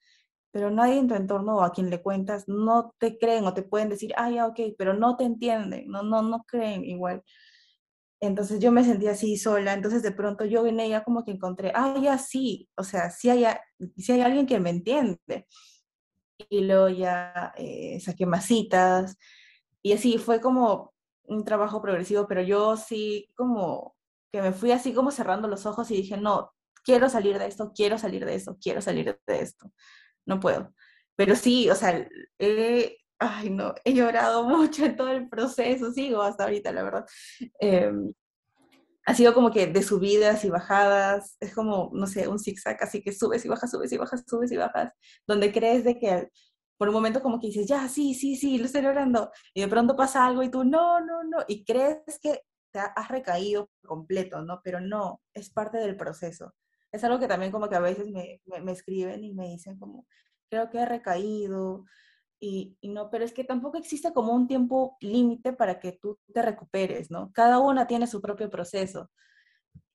pero 0.52 0.70
nadie 0.70 0.98
en 0.98 1.08
tu 1.08 1.14
entorno 1.16 1.56
o 1.56 1.62
a 1.62 1.72
quien 1.72 1.90
le 1.90 2.00
cuentas 2.02 2.44
no 2.46 2.94
te 2.98 3.18
creen 3.18 3.44
o 3.46 3.54
te 3.54 3.62
pueden 3.62 3.88
decir, 3.88 4.12
ah, 4.16 4.30
ya, 4.30 4.46
ok, 4.46 4.60
pero 4.78 4.94
no 4.94 5.16
te 5.16 5.24
entienden, 5.24 5.88
no, 5.88 6.02
no, 6.04 6.22
no 6.22 6.44
creen 6.46 6.84
igual. 6.84 7.22
Entonces 8.20 8.60
yo 8.60 8.70
me 8.70 8.84
sentía 8.84 9.12
así 9.12 9.36
sola, 9.36 9.72
entonces 9.74 10.02
de 10.04 10.12
pronto 10.12 10.44
yo 10.44 10.64
en 10.66 10.78
ella 10.78 11.02
como 11.02 11.24
que 11.24 11.32
encontré, 11.32 11.72
ah, 11.74 11.96
ya 12.00 12.18
sí, 12.18 12.68
o 12.76 12.84
sea, 12.84 13.10
sí 13.10 13.30
hay, 13.30 13.44
sí 13.96 14.12
hay 14.12 14.20
alguien 14.20 14.46
que 14.46 14.60
me 14.60 14.70
entiende 14.70 15.48
y 16.50 16.66
ya 16.96 17.52
eh, 17.56 18.00
saqué 18.00 18.26
más 18.26 18.46
citas 18.46 19.16
y 19.82 19.92
así 19.92 20.18
fue 20.18 20.40
como 20.40 20.94
un 21.24 21.44
trabajo 21.44 21.82
progresivo, 21.82 22.26
pero 22.28 22.42
yo 22.42 22.76
sí 22.76 23.28
como 23.34 23.96
que 24.32 24.42
me 24.42 24.52
fui 24.52 24.72
así 24.72 24.94
como 24.94 25.10
cerrando 25.10 25.48
los 25.48 25.66
ojos 25.66 25.90
y 25.90 25.96
dije, 25.96 26.16
no, 26.16 26.52
quiero 26.84 27.08
salir 27.08 27.38
de 27.38 27.46
esto, 27.46 27.72
quiero 27.74 27.98
salir 27.98 28.24
de 28.24 28.34
esto, 28.34 28.56
quiero 28.60 28.80
salir 28.80 29.18
de 29.26 29.40
esto, 29.40 29.72
no 30.26 30.40
puedo. 30.40 30.74
Pero 31.16 31.36
sí, 31.36 31.68
o 31.70 31.74
sea, 31.74 32.06
he, 32.38 32.96
ay 33.18 33.50
no, 33.50 33.74
he 33.84 33.94
llorado 33.94 34.44
mucho 34.48 34.84
en 34.84 34.96
todo 34.96 35.10
el 35.10 35.28
proceso, 35.28 35.92
sigo 35.92 36.22
hasta 36.22 36.44
ahorita, 36.44 36.72
la 36.72 36.82
verdad. 36.82 37.06
Eh, 37.60 37.92
ha 39.04 39.14
sido 39.14 39.34
como 39.34 39.50
que 39.50 39.66
de 39.66 39.82
subidas 39.82 40.44
y 40.44 40.50
bajadas, 40.50 41.36
es 41.40 41.54
como, 41.54 41.90
no 41.92 42.06
sé, 42.06 42.28
un 42.28 42.38
zigzag, 42.38 42.82
así 42.82 43.02
que 43.02 43.12
subes 43.12 43.44
y 43.44 43.48
bajas, 43.48 43.70
subes 43.70 43.92
y 43.92 43.98
bajas, 43.98 44.24
subes 44.26 44.52
y 44.52 44.56
bajas, 44.56 44.92
donde 45.26 45.52
crees 45.52 45.84
de 45.84 45.98
que 45.98 46.28
por 46.78 46.88
un 46.88 46.94
momento 46.94 47.22
como 47.22 47.40
que 47.40 47.48
dices, 47.48 47.66
ya, 47.68 47.88
sí, 47.88 48.14
sí, 48.14 48.36
sí, 48.36 48.58
lo 48.58 48.66
estoy 48.66 48.82
logrando, 48.82 49.30
y 49.54 49.60
de 49.60 49.68
pronto 49.68 49.96
pasa 49.96 50.26
algo 50.26 50.42
y 50.42 50.50
tú, 50.50 50.64
no, 50.64 51.00
no, 51.00 51.24
no, 51.24 51.38
y 51.48 51.64
crees 51.64 52.18
que 52.20 52.42
te 52.72 52.80
has 52.80 53.08
recaído 53.08 53.70
completo, 53.84 54.42
¿no? 54.42 54.60
Pero 54.64 54.80
no, 54.80 55.20
es 55.34 55.50
parte 55.50 55.78
del 55.78 55.96
proceso. 55.96 56.54
Es 56.90 57.04
algo 57.04 57.18
que 57.20 57.28
también 57.28 57.52
como 57.52 57.68
que 57.68 57.76
a 57.76 57.80
veces 57.80 58.08
me, 58.10 58.40
me, 58.46 58.60
me 58.60 58.72
escriben 58.72 59.22
y 59.24 59.32
me 59.34 59.48
dicen 59.48 59.78
como, 59.78 60.06
creo 60.50 60.70
que 60.70 60.78
he 60.78 60.86
recaído, 60.86 61.84
y, 62.44 62.76
no, 62.82 63.08
pero 63.08 63.24
es 63.24 63.32
que 63.32 63.44
tampoco 63.44 63.78
existe 63.78 64.12
como 64.12 64.32
un 64.34 64.48
tiempo 64.48 64.96
límite 65.00 65.52
para 65.52 65.78
que 65.78 65.92
tú 65.92 66.18
te 66.34 66.42
recuperes, 66.42 67.08
¿no? 67.08 67.30
Cada 67.32 67.60
una 67.60 67.86
tiene 67.86 68.08
su 68.08 68.20
propio 68.20 68.50
proceso. 68.50 69.10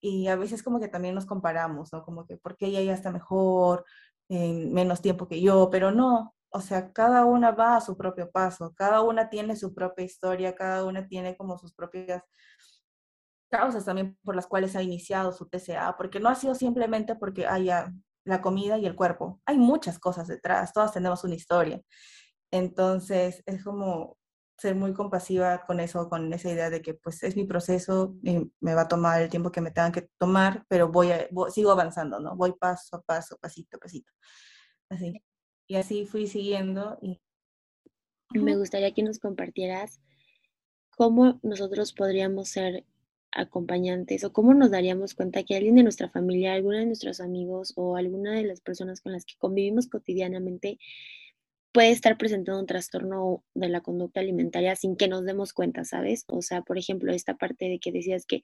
y 0.01 0.27
a 0.27 0.35
veces 0.37 0.63
como 0.63 0.79
que 0.79 0.87
también 0.89 1.15
nos 1.15 1.25
comparamos, 1.25 1.91
¿no? 1.93 2.03
Como 2.03 2.25
que 2.25 2.37
porque 2.37 2.67
ella 2.67 2.81
ya 2.81 2.93
está 2.93 3.11
mejor, 3.11 3.85
en 4.29 4.73
menos 4.73 5.01
tiempo 5.01 5.27
que 5.27 5.41
yo, 5.41 5.69
pero 5.71 5.91
no, 5.91 6.35
o 6.49 6.61
sea, 6.61 6.93
cada 6.93 7.25
una 7.25 7.51
va 7.51 7.77
a 7.77 7.81
su 7.81 7.97
propio 7.97 8.31
paso, 8.31 8.73
cada 8.75 9.01
una 9.01 9.29
tiene 9.29 9.55
su 9.57 9.73
propia 9.73 10.05
historia, 10.05 10.55
cada 10.55 10.85
una 10.85 11.07
tiene 11.07 11.35
como 11.37 11.57
sus 11.57 11.73
propias 11.73 12.23
causas 13.49 13.85
también 13.85 14.17
por 14.23 14.35
las 14.35 14.47
cuales 14.47 14.75
ha 14.75 14.83
iniciado 14.83 15.31
su 15.33 15.47
TCA, 15.49 15.97
porque 15.97 16.19
no 16.19 16.29
ha 16.29 16.35
sido 16.35 16.55
simplemente 16.55 17.15
porque 17.15 17.47
haya 17.47 17.93
la 18.25 18.41
comida 18.41 18.77
y 18.77 18.85
el 18.85 18.95
cuerpo, 18.95 19.41
hay 19.45 19.57
muchas 19.57 19.99
cosas 19.99 20.27
detrás, 20.27 20.73
todas 20.73 20.93
tenemos 20.93 21.23
una 21.23 21.35
historia. 21.35 21.81
Entonces, 22.51 23.43
es 23.45 23.63
como 23.63 24.17
ser 24.57 24.75
muy 24.75 24.93
compasiva 24.93 25.65
con 25.65 25.79
eso, 25.79 26.09
con 26.09 26.33
esa 26.33 26.51
idea 26.51 26.69
de 26.69 26.81
que 26.81 26.95
pues 26.95 27.21
es 27.23 27.35
mi 27.35 27.45
proceso 27.45 28.15
y 28.23 28.51
me 28.59 28.73
va 28.73 28.81
a 28.81 28.87
tomar 28.87 29.21
el 29.21 29.29
tiempo 29.29 29.51
que 29.51 29.61
me 29.61 29.71
tenga 29.71 29.91
que 29.91 30.09
tomar, 30.17 30.65
pero 30.67 30.89
voy 30.89 31.11
a, 31.11 31.27
sigo 31.53 31.71
avanzando, 31.71 32.19
¿no? 32.19 32.35
Voy 32.35 32.53
paso 32.53 32.95
a 32.95 33.01
paso, 33.01 33.37
pasito 33.39 33.77
a 33.77 33.79
pasito. 33.79 34.11
Así. 34.89 35.21
Y 35.67 35.75
así 35.75 36.05
fui 36.05 36.27
siguiendo. 36.27 36.97
Y... 37.01 37.21
Me 38.33 38.57
gustaría 38.57 38.93
que 38.93 39.03
nos 39.03 39.19
compartieras 39.19 40.01
cómo 40.95 41.39
nosotros 41.43 41.93
podríamos 41.93 42.49
ser 42.49 42.85
acompañantes 43.31 44.23
o 44.23 44.33
cómo 44.33 44.53
nos 44.53 44.71
daríamos 44.71 45.13
cuenta 45.13 45.43
que 45.43 45.55
alguien 45.55 45.75
de 45.75 45.83
nuestra 45.83 46.09
familia, 46.09 46.53
alguno 46.53 46.77
de 46.77 46.87
nuestros 46.87 47.19
amigos 47.19 47.73
o 47.75 47.95
alguna 47.95 48.31
de 48.31 48.43
las 48.43 48.61
personas 48.61 49.01
con 49.01 49.11
las 49.11 49.25
que 49.25 49.35
convivimos 49.37 49.87
cotidianamente 49.87 50.79
puede 51.71 51.91
estar 51.91 52.17
presentando 52.17 52.59
un 52.59 52.65
trastorno 52.65 53.43
de 53.53 53.69
la 53.69 53.81
conducta 53.81 54.19
alimentaria 54.19 54.75
sin 54.75 54.95
que 54.95 55.07
nos 55.07 55.25
demos 55.25 55.53
cuenta, 55.53 55.83
¿sabes? 55.83 56.25
O 56.27 56.41
sea, 56.41 56.61
por 56.61 56.77
ejemplo, 56.77 57.13
esta 57.13 57.35
parte 57.35 57.69
de 57.69 57.79
que 57.79 57.91
decías 57.91 58.25
que 58.25 58.41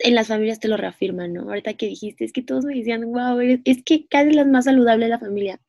en 0.00 0.14
las 0.14 0.28
familias 0.28 0.60
te 0.60 0.68
lo 0.68 0.76
reafirman, 0.76 1.32
¿no? 1.32 1.42
Ahorita 1.42 1.74
que 1.74 1.86
dijiste, 1.86 2.24
es 2.24 2.32
que 2.32 2.42
todos 2.42 2.64
me 2.64 2.74
decían, 2.74 3.04
wow, 3.04 3.40
es 3.64 3.82
que 3.84 4.06
casi 4.06 4.32
la 4.32 4.44
más 4.44 4.66
saludable 4.66 5.06
de 5.06 5.10
la 5.10 5.18
familia. 5.18 5.60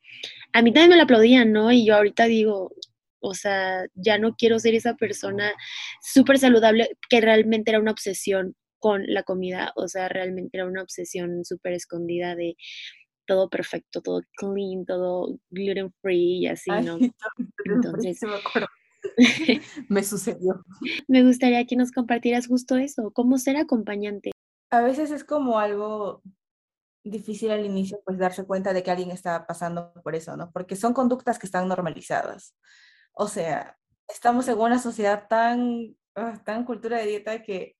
A 0.52 0.62
mí 0.62 0.72
también 0.72 0.90
me 0.90 0.96
lo 0.96 1.02
aplaudían, 1.02 1.52
¿no? 1.52 1.72
Y 1.72 1.84
yo 1.84 1.96
ahorita 1.96 2.26
digo, 2.26 2.72
o 3.20 3.34
sea, 3.34 3.86
ya 3.94 4.18
no 4.18 4.34
quiero 4.36 4.58
ser 4.58 4.74
esa 4.74 4.94
persona 4.94 5.52
súper 6.02 6.38
saludable 6.38 6.90
que 7.08 7.20
realmente 7.20 7.70
era 7.70 7.80
una 7.80 7.92
obsesión 7.92 8.54
con 8.78 9.04
la 9.06 9.22
comida, 9.24 9.72
o 9.76 9.88
sea, 9.88 10.08
realmente 10.08 10.56
era 10.56 10.66
una 10.66 10.82
obsesión 10.82 11.44
súper 11.44 11.74
escondida 11.74 12.34
de 12.34 12.56
todo 13.30 13.48
perfecto, 13.48 14.02
todo 14.02 14.22
clean, 14.36 14.84
todo 14.84 15.38
gluten 15.50 15.92
free 16.02 16.40
y 16.40 16.46
así, 16.48 16.68
¿no? 16.84 16.98
Entonces, 17.64 18.20
me 19.88 20.02
sucedió. 20.02 20.64
Me 21.06 21.22
gustaría 21.22 21.64
que 21.64 21.76
nos 21.76 21.92
compartieras 21.92 22.48
justo 22.48 22.76
eso, 22.76 23.12
cómo 23.12 23.38
ser 23.38 23.56
acompañante. 23.56 24.32
A 24.70 24.82
veces 24.82 25.12
es 25.12 25.22
como 25.22 25.60
algo 25.60 26.22
difícil 27.04 27.52
al 27.52 27.64
inicio, 27.64 28.00
pues 28.04 28.18
darse 28.18 28.44
cuenta 28.44 28.72
de 28.72 28.82
que 28.82 28.90
alguien 28.90 29.12
está 29.12 29.46
pasando 29.46 29.92
por 30.02 30.16
eso, 30.16 30.36
¿no? 30.36 30.50
Porque 30.50 30.74
son 30.74 30.92
conductas 30.92 31.38
que 31.38 31.46
están 31.46 31.68
normalizadas. 31.68 32.56
O 33.12 33.28
sea, 33.28 33.78
estamos 34.08 34.48
en 34.48 34.58
una 34.58 34.80
sociedad 34.80 35.28
tan, 35.28 35.96
ah, 36.16 36.42
tan 36.44 36.64
cultura 36.64 36.98
de 36.98 37.06
dieta 37.06 37.42
que 37.44 37.76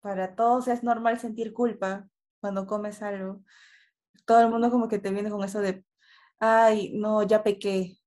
para 0.00 0.36
todos 0.36 0.68
es 0.68 0.84
normal 0.84 1.18
sentir 1.18 1.52
culpa 1.52 2.08
cuando 2.40 2.64
comes 2.64 3.02
algo. 3.02 3.42
Todo 4.28 4.42
el 4.42 4.50
mundo 4.50 4.70
como 4.70 4.88
que 4.88 4.98
te 5.00 5.10
viene 5.10 5.30
con 5.30 5.42
eso 5.44 5.60
de, 5.60 5.84
ay, 6.40 6.92
no, 6.94 7.22
ya 7.24 7.42
pequé, 7.42 7.98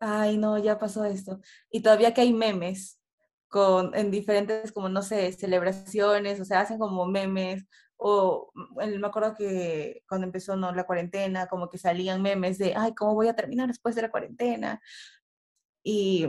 ay, 0.00 0.38
no, 0.38 0.58
ya 0.58 0.78
pasó 0.78 1.04
esto. 1.04 1.40
Y 1.70 1.82
todavía 1.82 2.14
que 2.14 2.22
hay 2.22 2.32
memes 2.32 3.00
con, 3.48 3.94
en 3.96 4.10
diferentes, 4.12 4.72
como 4.72 4.88
no 4.88 5.02
sé, 5.02 5.32
celebraciones, 5.32 6.40
o 6.40 6.44
sea, 6.44 6.60
hacen 6.60 6.78
como 6.78 7.06
memes, 7.06 7.66
o 7.96 8.52
mm, 8.54 9.00
me 9.00 9.06
acuerdo 9.08 9.34
que 9.34 10.02
cuando 10.08 10.26
empezó 10.26 10.56
¿no? 10.56 10.72
la 10.72 10.86
cuarentena, 10.86 11.48
como 11.48 11.68
que 11.70 11.78
salían 11.78 12.22
memes 12.22 12.58
de, 12.58 12.74
ay, 12.76 12.94
¿cómo 12.94 13.14
voy 13.14 13.28
a 13.28 13.36
terminar 13.36 13.68
después 13.68 13.96
de 13.96 14.02
la 14.02 14.10
cuarentena? 14.10 14.80
Y 15.82 16.26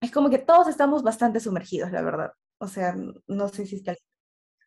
es 0.00 0.10
como 0.12 0.30
que 0.30 0.38
todos 0.38 0.68
estamos 0.68 1.02
bastante 1.02 1.40
sumergidos, 1.40 1.92
la 1.92 2.02
verdad. 2.02 2.32
O 2.58 2.68
sea, 2.68 2.94
no 3.26 3.48
sé 3.48 3.66
si 3.66 3.76
es 3.76 3.82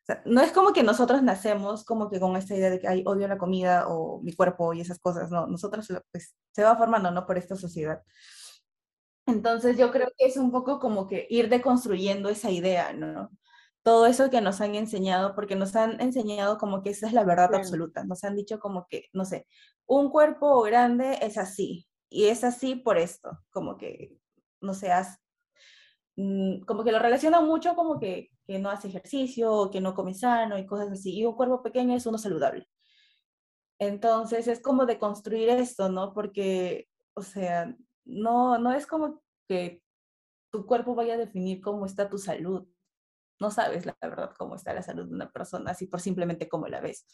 que... 0.08 0.20
no 0.24 0.40
es 0.40 0.52
como 0.52 0.72
que 0.72 0.82
nosotros 0.82 1.22
nacemos 1.22 1.84
como 1.84 2.10
que 2.10 2.20
con 2.20 2.36
esta 2.36 2.54
idea 2.54 2.70
de 2.70 2.80
que 2.80 2.88
hay 2.88 3.02
odio 3.06 3.28
la 3.28 3.38
comida 3.38 3.88
o 3.88 4.20
mi 4.22 4.32
cuerpo 4.32 4.72
y 4.74 4.80
esas 4.80 4.98
cosas, 4.98 5.30
no, 5.30 5.46
nosotros 5.46 5.86
pues 6.10 6.34
se 6.52 6.62
va 6.62 6.76
formando, 6.76 7.10
¿no? 7.10 7.26
Por 7.26 7.38
esta 7.38 7.56
sociedad. 7.56 8.02
Entonces 9.26 9.76
yo 9.76 9.90
creo 9.90 10.08
que 10.16 10.26
es 10.26 10.38
un 10.38 10.50
poco 10.50 10.78
como 10.78 11.06
que 11.06 11.26
ir 11.28 11.50
deconstruyendo 11.50 12.30
esa 12.30 12.50
idea, 12.50 12.94
¿no? 12.94 13.30
Todo 13.82 14.06
eso 14.06 14.30
que 14.30 14.40
nos 14.40 14.60
han 14.62 14.74
enseñado, 14.74 15.34
porque 15.34 15.54
nos 15.54 15.76
han 15.76 16.00
enseñado 16.00 16.56
como 16.56 16.82
que 16.82 16.90
esa 16.90 17.06
es 17.06 17.12
la 17.12 17.24
verdad 17.24 17.54
absoluta, 17.54 18.04
nos 18.04 18.24
han 18.24 18.36
dicho 18.36 18.58
como 18.58 18.86
que, 18.88 19.04
no 19.12 19.24
sé, 19.26 19.46
un 19.86 20.10
cuerpo 20.10 20.62
grande 20.62 21.18
es 21.20 21.36
así, 21.38 21.86
y 22.10 22.26
es 22.26 22.42
así 22.42 22.74
por 22.74 22.98
esto, 22.98 23.38
como 23.50 23.76
que, 23.76 24.16
no 24.60 24.74
seas, 24.74 25.18
mm, 26.16 26.60
como 26.62 26.82
que 26.82 26.92
lo 26.92 26.98
relaciona 26.98 27.40
mucho 27.40 27.74
como 27.76 27.98
que, 27.98 28.30
que 28.48 28.58
no 28.58 28.70
hace 28.70 28.88
ejercicio, 28.88 29.52
o 29.52 29.70
que 29.70 29.80
no 29.80 29.94
come 29.94 30.14
sano 30.14 30.58
y 30.58 30.66
cosas 30.66 30.90
así, 30.90 31.14
y 31.18 31.26
un 31.26 31.34
cuerpo 31.36 31.62
pequeño 31.62 31.94
es 31.94 32.06
uno 32.06 32.18
saludable. 32.18 32.66
Entonces 33.78 34.48
es 34.48 34.60
como 34.60 34.86
de 34.86 34.98
construir 34.98 35.50
esto, 35.50 35.90
¿no? 35.90 36.14
Porque, 36.14 36.88
o 37.14 37.22
sea, 37.22 37.76
no, 38.06 38.58
no 38.58 38.72
es 38.72 38.86
como 38.86 39.22
que 39.48 39.82
tu 40.50 40.66
cuerpo 40.66 40.94
vaya 40.94 41.14
a 41.14 41.18
definir 41.18 41.60
cómo 41.60 41.86
está 41.86 42.08
tu 42.08 42.18
salud. 42.18 42.66
No 43.40 43.50
sabes 43.50 43.86
la 43.86 43.96
verdad 44.02 44.32
cómo 44.38 44.56
está 44.56 44.72
la 44.72 44.82
salud 44.82 45.06
de 45.06 45.14
una 45.14 45.30
persona, 45.30 45.72
así 45.72 45.86
por 45.86 46.00
simplemente 46.00 46.48
cómo 46.48 46.68
la 46.68 46.80
ves. 46.80 47.06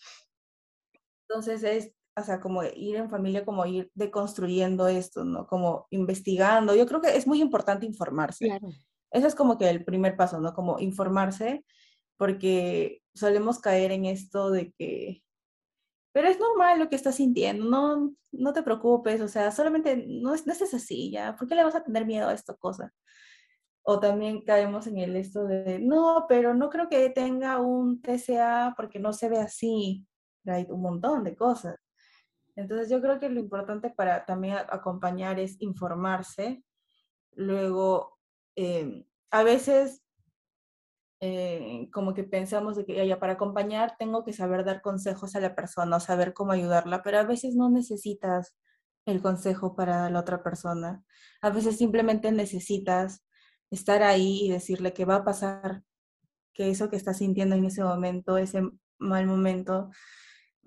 Entonces 1.29 1.65
es 1.65 1.95
o 2.17 2.23
sea, 2.23 2.41
como 2.41 2.63
ir 2.63 2.97
en 2.97 3.11
familia, 3.11 3.45
como 3.45 3.67
ir 3.67 3.91
deconstruyendo 3.95 4.87
esto, 4.87 5.25
¿no? 5.25 5.47
Como 5.47 5.89
investigando. 5.91 6.75
Yo 6.75 6.87
creo 6.87 7.01
que 7.01 7.17
es 7.17 7.27
muy 7.27 7.41
importante 7.43 7.87
informarse. 7.87 8.47
Claro. 8.47 8.69
Ese 9.15 9.29
es 9.29 9.35
como 9.35 9.57
que 9.57 9.71
el 9.71 9.85
primer 9.85 10.17
paso, 10.17 10.41
¿no? 10.41 10.53
Como 10.55 10.81
informarse, 10.81 11.65
porque 12.17 13.01
solemos 13.15 13.61
caer 13.61 13.93
en 13.93 14.07
esto 14.07 14.51
de 14.51 14.73
que, 14.73 15.23
pero 16.13 16.29
es 16.29 16.39
normal 16.39 16.81
lo 16.81 16.89
que 16.89 16.97
estás 16.97 17.17
sintiendo, 17.17 17.65
no, 17.65 18.15
no 18.33 18.53
te 18.53 18.63
preocupes, 18.63 19.21
o 19.21 19.29
sea, 19.29 19.53
solamente 19.53 20.05
no 20.09 20.31
no 20.31 20.53
es 20.53 20.75
así, 20.75 21.11
¿ya? 21.13 21.37
¿Por 21.37 21.49
qué 21.49 21.55
le 21.55 21.65
vas 21.65 21.77
a 21.77 21.85
tener 21.85 22.07
miedo 22.07 22.29
a 22.29 22.35
esta 22.35 22.55
cosa? 22.55 22.93
O 23.85 24.01
también 24.01 24.43
caemos 24.45 24.87
en 24.89 24.99
el 24.99 25.15
esto 25.17 25.45
de, 25.47 25.79
no, 25.79 26.27
pero 26.29 26.55
no 26.55 26.71
creo 26.71 26.89
que 26.89 27.11
tenga 27.11 27.61
un 27.61 28.03
TCA 28.03 28.75
porque 28.77 28.99
no 28.99 29.13
se 29.13 29.29
ve 29.29 29.39
así. 29.39 30.07
Hay 30.47 30.67
un 30.71 30.83
montón 30.83 31.23
de 31.25 31.37
cosas. 31.37 31.77
Entonces 32.57 32.89
yo 32.89 33.01
creo 33.01 33.21
que 33.21 33.29
lo 33.29 33.41
importante 33.41 33.91
para 33.91 34.25
también 34.25 34.57
acompañar 34.71 35.39
es 35.39 35.61
informarse. 35.61 36.65
Luego, 37.33 38.14
em, 38.57 39.05
a 39.31 39.43
veces 39.43 40.03
eh, 41.21 41.89
como 41.93 42.13
que 42.13 42.25
pensamos 42.25 42.79
que 42.87 43.07
ya 43.07 43.19
para 43.19 43.35
acompañar 43.35 43.97
tengo 43.99 44.25
que 44.25 44.33
saber 44.33 44.65
dar 44.65 44.83
consejos 44.83 45.35
a 45.35 45.41
la 45.41 45.55
persona, 45.55 45.99
saber 46.01 46.35
cómo 46.35 46.53
ayudarla, 46.53 47.03
pero 47.03 47.19
a 47.19 47.25
veces 47.25 47.57
no 47.57 47.71
necesitas 47.71 48.55
el 49.07 49.23
consejo 49.23 49.75
para 49.75 50.11
la 50.11 50.21
otra 50.21 50.43
persona. 50.43 51.03
A 51.41 51.51
veces 51.51 51.79
simplemente 51.79 52.31
necesitas 52.33 53.25
estar 53.71 54.03
ahí 54.03 54.41
y 54.45 54.51
decirle 54.51 54.93
que 54.93 55.05
va 55.05 55.17
a 55.17 55.25
pasar, 55.25 55.83
que 56.53 56.71
eso 56.71 56.91
que 56.91 56.97
está 56.97 57.15
sintiendo 57.15 57.55
en 57.57 57.65
ese 57.65 57.83
momento, 57.83 58.39
ese 58.39 58.63
mal 58.99 59.27
momento, 59.27 59.91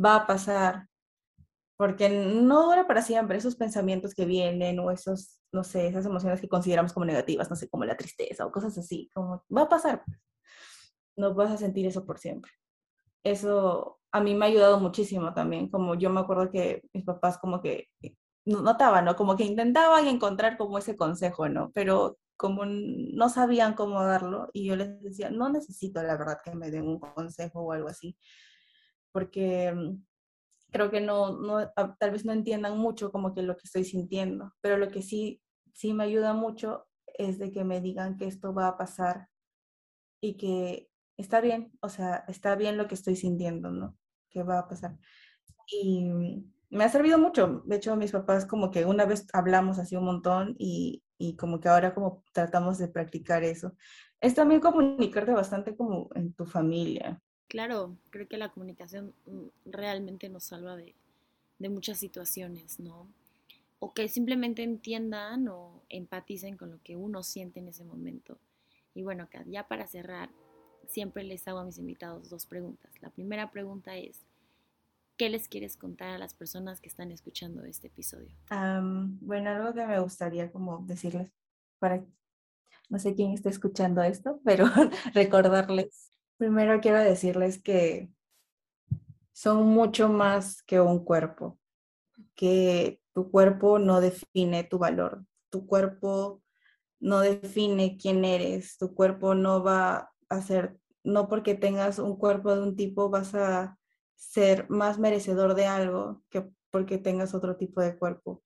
va 0.03 0.15
a 0.15 0.27
pasar, 0.27 0.87
porque 1.77 2.09
no 2.09 2.65
dura 2.65 2.87
para 2.87 3.01
siempre 3.03 3.37
esos 3.37 3.55
pensamientos 3.55 4.15
que 4.15 4.25
vienen 4.25 4.79
o 4.79 4.91
esos, 4.91 5.39
no 5.51 5.63
sé, 5.63 5.87
esas 5.87 6.05
emociones 6.05 6.41
que 6.41 6.49
consideramos 6.49 6.91
como 6.91 7.05
negativas, 7.05 7.49
no 7.49 7.55
sé, 7.55 7.69
como 7.69 7.85
la 7.85 7.95
tristeza 7.97 8.45
o 8.45 8.51
cosas 8.51 8.77
así, 8.77 9.09
como 9.13 9.43
va 9.55 9.63
a 9.63 9.69
pasar, 9.69 10.03
pues. 10.05 10.19
no 11.17 11.33
vas 11.35 11.51
a 11.51 11.57
sentir 11.57 11.85
eso 11.85 12.05
por 12.05 12.19
siempre. 12.19 12.51
Eso 13.23 13.99
a 14.11 14.21
mí 14.21 14.33
me 14.35 14.45
ha 14.45 14.49
ayudado 14.49 14.79
muchísimo 14.79 15.33
también, 15.33 15.69
como 15.69 15.95
yo 15.95 16.09
me 16.09 16.21
acuerdo 16.21 16.51
que 16.51 16.81
mis 16.93 17.05
papás 17.05 17.37
como 17.37 17.61
que 17.61 17.89
notaban, 18.45 19.05
¿no? 19.05 19.15
Como 19.15 19.35
que 19.35 19.43
intentaban 19.43 20.07
encontrar 20.07 20.57
como 20.57 20.77
ese 20.77 20.95
consejo, 20.95 21.49
¿no? 21.49 21.71
Pero 21.73 22.17
como 22.37 22.65
no 22.65 23.29
sabían 23.29 23.73
cómo 23.73 24.03
darlo 24.03 24.49
y 24.53 24.65
yo 24.65 24.75
les 24.75 25.01
decía, 25.01 25.29
no 25.29 25.49
necesito 25.49 26.01
la 26.03 26.17
verdad 26.17 26.37
que 26.43 26.55
me 26.55 26.71
den 26.71 26.87
un 26.87 26.99
consejo 26.99 27.61
o 27.61 27.71
algo 27.73 27.89
así, 27.89 28.17
porque 29.11 29.73
mm, 29.73 30.05
creo 30.71 30.91
que 30.91 31.01
no, 31.01 31.37
no, 31.39 31.57
ah, 31.75 31.95
tal 31.99 32.11
vez 32.11 32.25
no 32.25 32.33
entiendan 32.33 32.77
mucho 32.77 33.11
como 33.11 33.33
que 33.33 33.41
lo 33.41 33.55
que 33.55 33.63
estoy 33.65 33.83
sintiendo, 33.83 34.53
pero 34.61 34.77
lo 34.77 34.89
que 34.89 35.01
sí, 35.01 35.41
sí 35.73 35.93
me 35.93 36.03
ayuda 36.03 36.33
mucho 36.33 36.87
es 37.05 37.39
de 37.39 37.51
que 37.51 37.63
me 37.63 37.81
digan 37.81 38.17
que 38.17 38.27
esto 38.27 38.53
va 38.53 38.67
a 38.67 38.77
pasar 38.77 39.29
y 40.21 40.35
que 40.37 40.89
está 41.17 41.41
bien, 41.41 41.71
o 41.81 41.89
sea, 41.89 42.25
está 42.27 42.55
bien 42.55 42.77
lo 42.77 42.87
que 42.87 42.95
estoy 42.95 43.15
sintiendo, 43.15 43.71
¿no? 43.71 43.97
Que 44.29 44.43
va 44.43 44.59
a 44.59 44.67
pasar. 44.67 44.97
Y 45.67 46.11
me 46.69 46.83
ha 46.83 46.89
servido 46.89 47.17
mucho. 47.17 47.63
De 47.65 47.77
hecho, 47.77 47.95
mis 47.95 48.11
papás 48.11 48.45
como 48.45 48.71
que 48.71 48.85
una 48.85 49.05
vez 49.05 49.27
hablamos 49.33 49.79
así 49.79 49.95
un 49.95 50.05
montón 50.05 50.55
y, 50.57 51.03
y 51.17 51.35
como 51.35 51.59
que 51.59 51.69
ahora 51.69 51.93
como 51.93 52.23
tratamos 52.33 52.77
de 52.77 52.87
practicar 52.87 53.43
eso. 53.43 53.75
Es 54.21 54.35
también 54.35 54.61
comunicarte 54.61 55.31
bastante 55.31 55.75
como 55.75 56.09
en 56.15 56.33
tu 56.33 56.45
familia, 56.45 57.21
Claro, 57.47 57.97
creo 58.09 58.27
que 58.27 58.37
la 58.37 58.49
comunicación 58.49 59.13
mm, 59.25 59.71
realmente 59.71 60.29
nos 60.29 60.43
salva 60.45 60.75
de, 60.75 60.95
de 61.59 61.69
muchas 61.69 61.97
situaciones, 61.97 62.79
¿no? 62.79 63.07
O 63.79 63.93
que 63.93 64.07
simplemente 64.07 64.63
entiendan 64.63 65.47
o 65.47 65.81
empaticen 65.89 66.57
con 66.57 66.71
lo 66.71 66.81
que 66.83 66.95
uno 66.95 67.23
siente 67.23 67.59
en 67.59 67.67
ese 67.67 67.83
momento. 67.83 68.37
Y 68.93 69.03
bueno, 69.03 69.27
ya 69.45 69.67
para 69.67 69.85
cerrar, 69.87 70.29
siempre 70.87 71.23
les 71.23 71.47
hago 71.47 71.59
a 71.59 71.63
mis 71.65 71.77
invitados 71.77 72.29
dos 72.29 72.45
preguntas. 72.45 72.91
La 73.01 73.09
primera 73.09 73.51
pregunta 73.51 73.95
es, 73.95 74.25
¿qué 75.17 75.29
les 75.29 75.47
quieres 75.47 75.77
contar 75.77 76.09
a 76.09 76.17
las 76.17 76.33
personas 76.33 76.81
que 76.81 76.89
están 76.89 77.11
escuchando 77.11 77.63
este 77.63 77.87
episodio? 77.87 78.29
bueno, 79.21 79.49
algo 79.49 79.73
que 79.73 79.85
me 79.85 79.99
gustaría 79.99 80.51
como 80.51 80.79
decirles 80.85 81.31
para, 81.79 82.03
no 82.89 82.97
sé 82.99 83.13
quién 83.13 83.31
está 83.31 83.49
escuchando 83.49 84.01
esto, 84.01 84.39
pero 84.43 84.65
recordarles. 85.13 86.11
Primero 86.37 86.79
quiero 86.81 86.99
decirles 86.99 87.61
que 87.61 88.11
son 89.33 89.67
mucho 89.67 90.07
más 90.09 90.61
que 90.63 90.79
un 90.79 91.03
cuerpo, 91.03 91.59
que 92.35 93.01
tu 93.13 93.31
cuerpo 93.31 93.79
no 93.79 94.01
define 94.01 94.63
tu 94.63 94.77
valor, 94.77 95.25
tu 95.49 95.65
cuerpo 95.65 96.43
no 96.99 97.21
define 97.21 97.97
quién 97.97 98.23
eres, 98.25 98.77
tu 98.77 98.93
cuerpo 98.93 99.33
no 99.33 99.63
va 99.63 100.11
a 100.29 100.41
ser, 100.41 100.77
no 101.03 101.27
porque 101.27 101.55
tengas 101.55 101.97
un 101.97 102.17
cuerpo 102.17 102.55
de 102.55 102.61
un 102.61 102.75
tipo 102.75 103.09
vas 103.09 103.33
a 103.33 103.77
ser 104.15 104.69
más 104.69 104.99
merecedor 104.99 105.55
de 105.55 105.65
algo 105.65 106.23
que 106.29 106.47
porque 106.69 106.97
tengas 106.97 107.33
otro 107.33 107.55
tipo 107.57 107.81
de 107.81 107.97
cuerpo. 107.97 108.43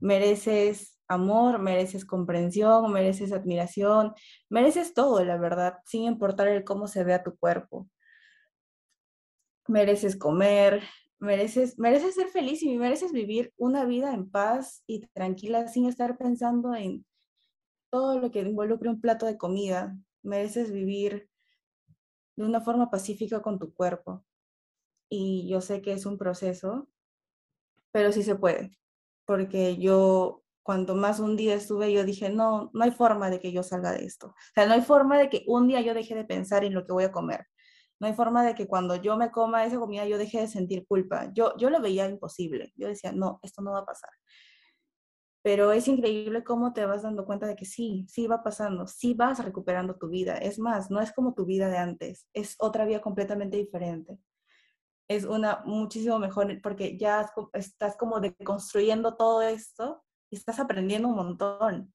Mereces 0.00 0.98
amor, 1.08 1.58
mereces 1.58 2.04
comprensión, 2.04 2.92
mereces 2.92 3.32
admiración, 3.32 4.14
mereces 4.48 4.94
todo, 4.94 5.24
la 5.24 5.36
verdad, 5.36 5.78
sin 5.84 6.04
importar 6.04 6.48
el 6.48 6.64
cómo 6.64 6.86
se 6.86 7.04
vea 7.04 7.22
tu 7.22 7.36
cuerpo. 7.36 7.88
Mereces 9.66 10.16
comer, 10.16 10.82
mereces, 11.18 11.78
mereces 11.78 12.14
ser 12.14 12.28
feliz 12.28 12.62
y 12.62 12.78
mereces 12.78 13.12
vivir 13.12 13.52
una 13.56 13.84
vida 13.84 14.14
en 14.14 14.30
paz 14.30 14.82
y 14.86 15.06
tranquila 15.08 15.68
sin 15.68 15.86
estar 15.86 16.16
pensando 16.16 16.74
en 16.74 17.04
todo 17.90 18.18
lo 18.18 18.30
que 18.30 18.40
involucre 18.40 18.88
un 18.88 19.00
plato 19.00 19.26
de 19.26 19.36
comida. 19.36 19.96
Mereces 20.22 20.70
vivir 20.70 21.28
de 22.36 22.44
una 22.44 22.60
forma 22.60 22.90
pacífica 22.90 23.42
con 23.42 23.58
tu 23.58 23.74
cuerpo. 23.74 24.24
Y 25.08 25.48
yo 25.48 25.60
sé 25.60 25.82
que 25.82 25.92
es 25.92 26.06
un 26.06 26.18
proceso, 26.18 26.88
pero 27.90 28.12
sí 28.12 28.22
se 28.22 28.36
puede. 28.36 28.79
Porque 29.30 29.76
yo, 29.76 30.42
cuando 30.64 30.96
más 30.96 31.20
un 31.20 31.36
día 31.36 31.54
estuve, 31.54 31.92
yo 31.92 32.02
dije, 32.02 32.30
no, 32.30 32.68
no 32.74 32.82
hay 32.82 32.90
forma 32.90 33.30
de 33.30 33.38
que 33.38 33.52
yo 33.52 33.62
salga 33.62 33.92
de 33.92 34.04
esto. 34.04 34.26
O 34.26 34.34
sea, 34.56 34.66
no 34.66 34.74
hay 34.74 34.80
forma 34.82 35.16
de 35.18 35.30
que 35.30 35.44
un 35.46 35.68
día 35.68 35.80
yo 35.82 35.94
deje 35.94 36.16
de 36.16 36.24
pensar 36.24 36.64
en 36.64 36.74
lo 36.74 36.84
que 36.84 36.92
voy 36.92 37.04
a 37.04 37.12
comer. 37.12 37.46
No 38.00 38.08
hay 38.08 38.14
forma 38.14 38.44
de 38.44 38.56
que 38.56 38.66
cuando 38.66 38.96
yo 38.96 39.16
me 39.16 39.30
coma 39.30 39.64
esa 39.64 39.78
comida 39.78 40.04
yo 40.04 40.18
deje 40.18 40.40
de 40.40 40.48
sentir 40.48 40.84
culpa. 40.84 41.30
Yo, 41.32 41.56
yo 41.58 41.70
lo 41.70 41.80
veía 41.80 42.08
imposible. 42.08 42.72
Yo 42.74 42.88
decía, 42.88 43.12
no, 43.12 43.38
esto 43.44 43.62
no 43.62 43.70
va 43.70 43.78
a 43.78 43.84
pasar 43.86 44.10
pero 45.42 45.72
es 45.72 45.88
increíble 45.88 46.44
cómo 46.44 46.74
te 46.74 46.84
vas 46.84 47.02
dando 47.02 47.24
cuenta 47.24 47.46
de 47.46 47.56
que 47.56 47.64
sí, 47.64 48.04
sí 48.10 48.26
va 48.26 48.42
pasando, 48.42 48.86
sí 48.86 49.14
vas 49.14 49.42
recuperando 49.42 49.96
tu 49.96 50.08
vida. 50.10 50.36
Es 50.36 50.58
más, 50.58 50.90
no 50.90 51.00
es 51.00 51.12
como 51.12 51.32
tu 51.32 51.46
vida 51.46 51.68
de 51.68 51.78
antes, 51.78 52.26
es 52.34 52.56
otra 52.58 52.84
vida 52.84 53.00
completamente 53.00 53.56
diferente. 53.56 54.18
Es 55.10 55.24
una 55.24 55.62
muchísimo 55.64 56.18
mejor 56.18 56.60
porque 56.62 56.96
ya 56.96 57.28
estás 57.52 57.96
como 57.96 58.20
deconstruyendo 58.20 59.16
todo 59.16 59.42
esto 59.42 60.04
y 60.30 60.36
estás 60.36 60.60
aprendiendo 60.60 61.08
un 61.08 61.16
montón. 61.16 61.94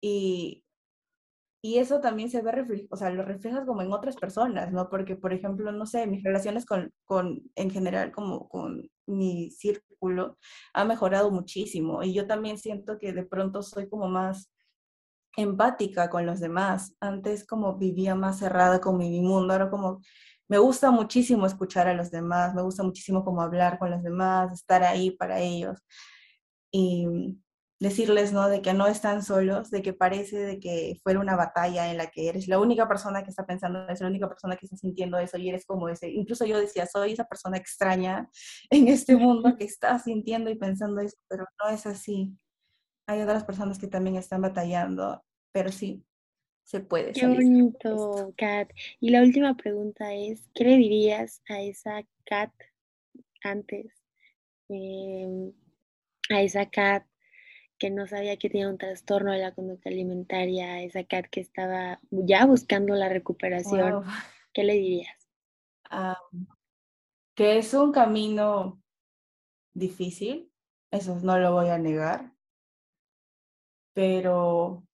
Y 0.00 0.64
y 1.60 1.78
eso 1.78 2.00
también 2.00 2.30
se 2.30 2.40
ve, 2.40 2.86
o 2.90 2.96
sea, 2.96 3.10
lo 3.10 3.24
reflejas 3.24 3.64
como 3.66 3.82
en 3.82 3.92
otras 3.92 4.16
personas, 4.16 4.72
¿no? 4.72 4.88
Porque, 4.88 5.16
por 5.16 5.32
ejemplo, 5.32 5.72
no 5.72 5.86
sé, 5.86 6.06
mis 6.06 6.22
relaciones 6.22 6.64
con, 6.64 6.92
con, 7.04 7.42
en 7.56 7.70
general, 7.70 8.12
como 8.12 8.48
con 8.48 8.88
mi 9.06 9.50
círculo, 9.50 10.38
ha 10.72 10.84
mejorado 10.84 11.32
muchísimo. 11.32 12.04
Y 12.04 12.14
yo 12.14 12.28
también 12.28 12.58
siento 12.58 12.98
que 12.98 13.12
de 13.12 13.24
pronto 13.24 13.62
soy 13.62 13.88
como 13.88 14.08
más 14.08 14.52
empática 15.36 16.10
con 16.10 16.26
los 16.26 16.38
demás. 16.40 16.94
Antes 17.00 17.44
como 17.44 17.76
vivía 17.76 18.14
más 18.14 18.38
cerrada 18.38 18.80
con 18.80 18.96
mi 18.96 19.20
mundo, 19.20 19.52
ahora 19.52 19.68
como 19.70 20.00
me 20.48 20.58
gusta 20.58 20.90
muchísimo 20.90 21.46
escuchar 21.46 21.88
a 21.88 21.94
los 21.94 22.10
demás, 22.10 22.54
me 22.54 22.62
gusta 22.62 22.82
muchísimo 22.82 23.24
como 23.24 23.42
hablar 23.42 23.78
con 23.78 23.90
los 23.90 24.02
demás, 24.02 24.52
estar 24.52 24.82
ahí 24.82 25.10
para 25.10 25.40
ellos. 25.40 25.78
Y 26.72 27.06
decirles, 27.80 28.32
¿no? 28.32 28.48
De 28.48 28.60
que 28.62 28.74
no 28.74 28.86
están 28.86 29.22
solos, 29.22 29.70
de 29.70 29.82
que 29.82 29.92
parece 29.92 30.38
de 30.38 30.58
que 30.58 30.98
fuera 31.02 31.20
una 31.20 31.36
batalla 31.36 31.90
en 31.90 31.96
la 31.96 32.08
que 32.08 32.28
eres 32.28 32.48
la 32.48 32.58
única 32.58 32.88
persona 32.88 33.22
que 33.22 33.30
está 33.30 33.46
pensando 33.46 33.88
eso, 33.88 34.04
la 34.04 34.10
única 34.10 34.28
persona 34.28 34.56
que 34.56 34.66
está 34.66 34.76
sintiendo 34.76 35.18
eso 35.18 35.38
y 35.38 35.48
eres 35.48 35.64
como 35.66 35.88
ese. 35.88 36.10
Incluso 36.10 36.44
yo 36.44 36.58
decía, 36.58 36.86
soy 36.86 37.12
esa 37.12 37.24
persona 37.24 37.56
extraña 37.56 38.28
en 38.70 38.88
este 38.88 39.16
mundo 39.16 39.56
que 39.56 39.64
está 39.64 39.98
sintiendo 39.98 40.50
y 40.50 40.56
pensando 40.56 41.00
eso, 41.00 41.16
pero 41.28 41.46
no 41.62 41.70
es 41.70 41.86
así. 41.86 42.36
Hay 43.06 43.22
otras 43.22 43.44
personas 43.44 43.78
que 43.78 43.88
también 43.88 44.16
están 44.16 44.42
batallando, 44.42 45.24
pero 45.52 45.72
sí, 45.72 46.04
se 46.68 46.80
puede. 46.80 47.12
Qué 47.12 47.26
bonito, 47.26 48.34
Kat. 48.36 48.70
Y 49.00 49.08
la 49.08 49.22
última 49.22 49.56
pregunta 49.56 50.12
es, 50.12 50.50
¿qué 50.54 50.64
le 50.64 50.76
dirías 50.76 51.40
a 51.48 51.62
esa 51.62 52.02
Kat 52.26 52.52
antes? 53.42 53.86
Em, 54.68 55.50
a 56.28 56.42
esa 56.42 56.68
Kat 56.68 57.06
que 57.78 57.88
no 57.88 58.06
sabía 58.06 58.36
que 58.36 58.50
tenía 58.50 58.68
un 58.68 58.76
trastorno 58.76 59.32
de 59.32 59.38
la 59.38 59.54
conducta 59.54 59.88
alimentaria, 59.88 60.82
esa 60.82 61.04
Kat 61.04 61.24
que 61.30 61.40
estaba 61.40 62.00
ya 62.10 62.44
buscando 62.44 62.94
la 62.94 63.08
recuperación, 63.08 64.04
¿qué 64.52 64.64
le 64.64 64.74
dirías? 64.74 65.16
que 67.34 67.56
es 67.56 67.72
un 67.72 67.92
camino 67.92 68.82
difícil, 69.72 70.52
eso 70.90 71.18
no 71.22 71.38
lo 71.38 71.52
voy 71.54 71.70
a 71.70 71.78
negar, 71.78 72.34
pero 73.94 74.87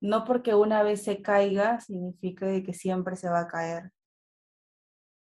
no 0.00 0.24
porque 0.24 0.54
una 0.54 0.82
vez 0.82 1.02
se 1.04 1.22
caiga 1.22 1.80
significa 1.80 2.46
que 2.62 2.74
siempre 2.74 3.16
se 3.16 3.28
va 3.28 3.40
a 3.40 3.48
caer. 3.48 3.92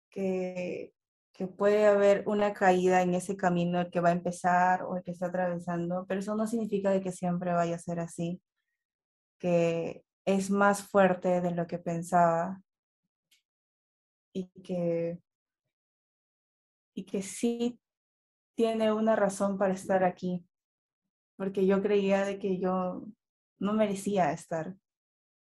Que 0.09 0.93
que 1.37 1.47
puede 1.47 1.85
haber 1.85 2.23
una 2.27 2.51
caída 2.53 3.03
en 3.03 3.13
ese 3.13 3.37
camino 3.37 3.91
que 3.91 3.99
va 3.99 4.09
a 4.09 4.13
empezar 4.13 4.83
o 4.83 4.97
el 4.97 5.03
que 5.03 5.11
está 5.11 5.27
atravesando, 5.27 6.05
pero 6.07 6.19
eso 6.19 6.35
no 6.35 6.47
significa 6.47 6.89
de 6.89 6.99
que 6.99 7.11
siempre 7.11 7.53
vaya 7.53 7.75
a 7.75 7.79
ser 7.79 7.99
así, 7.99 8.41
que 9.37 10.03
es 10.25 10.49
más 10.49 10.81
fuerte 10.81 11.41
de 11.41 11.51
lo 11.51 11.67
que 11.67 11.77
pensaba. 11.77 12.59
Y 14.33 14.49
que, 14.63 15.19
y 16.95 17.05
que 17.05 17.21
sí 17.21 17.79
tiene 18.55 18.91
una 18.91 19.15
razón 19.15 19.59
para 19.59 19.75
estar 19.75 20.03
aquí, 20.03 20.43
porque 21.37 21.67
yo 21.67 21.83
creía 21.83 22.25
de 22.25 22.39
que 22.39 22.57
yo 22.57 23.05
no 23.59 23.73
merecía 23.73 24.31
estar, 24.31 24.75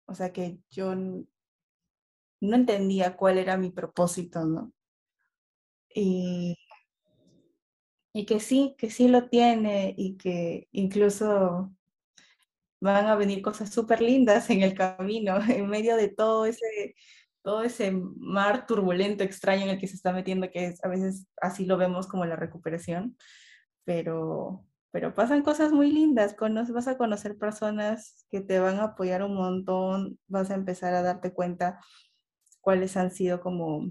o 0.07 0.15
sea 0.15 0.33
que 0.33 0.59
yo 0.71 0.95
no 0.95 1.27
entendía 2.41 3.17
cuál 3.17 3.39
era 3.39 3.57
mi 3.57 3.71
propósito, 3.71 4.45
¿no? 4.45 4.73
y, 5.95 6.59
y 8.13 8.27
que 8.27 8.41
sí, 8.41 8.75
que 8.79 8.91
sí 8.91 9.09
lo 9.09 9.29
tiene 9.29 9.95
y 9.97 10.17
que 10.17 10.69
incluso 10.73 11.73
van 12.81 13.07
a 13.07 13.15
venir 13.15 13.43
cosas 13.43 13.73
súper 13.73 14.01
lindas 14.01 14.51
en 14.51 14.63
el 14.63 14.75
camino, 14.75 15.37
en 15.49 15.69
medio 15.69 15.97
de 15.97 16.09
todo 16.09 16.47
ese, 16.47 16.95
todo 17.43 17.63
ese 17.63 17.93
mar 17.93 18.67
turbulento, 18.67 19.25
extraño 19.25 19.65
en 19.65 19.71
el 19.71 19.79
que 19.81 19.89
se 19.89 19.97
está 19.97 20.13
metiendo, 20.13 20.51
que 20.51 20.67
es, 20.67 20.85
a 20.85 20.89
veces 20.89 21.27
así 21.41 21.65
lo 21.65 21.77
vemos 21.77 22.07
como 22.07 22.25
la 22.25 22.37
recuperación, 22.37 23.17
pero, 23.85 24.65
pero 24.93 25.15
pasan 25.15 25.43
cosas 25.43 25.73
muy 25.73 25.91
lindas, 25.91 26.37
vas 26.39 26.87
a 26.87 26.99
conocer 26.99 27.39
personas 27.39 28.27
que 28.31 28.43
te 28.43 28.59
van 28.61 28.79
a 28.79 28.85
apoyar 28.85 29.23
un 29.23 29.35
montón, 29.35 30.19
vas 30.29 30.51
a 30.51 30.55
empezar 30.55 30.93
a 30.93 31.03
darte 31.03 31.33
cuenta 31.33 31.81
cuáles 32.61 32.97
han 32.99 33.11
sido 33.11 33.41
como 33.41 33.91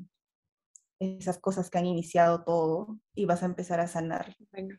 esas 1.00 1.40
cosas 1.40 1.72
que 1.72 1.80
han 1.80 1.88
iniciado 1.88 2.44
todo 2.44 3.00
y 3.16 3.26
vas 3.26 3.42
a 3.42 3.48
empezar 3.48 3.80
a 3.80 3.88
sanar. 3.88 4.36
Bueno, 4.52 4.78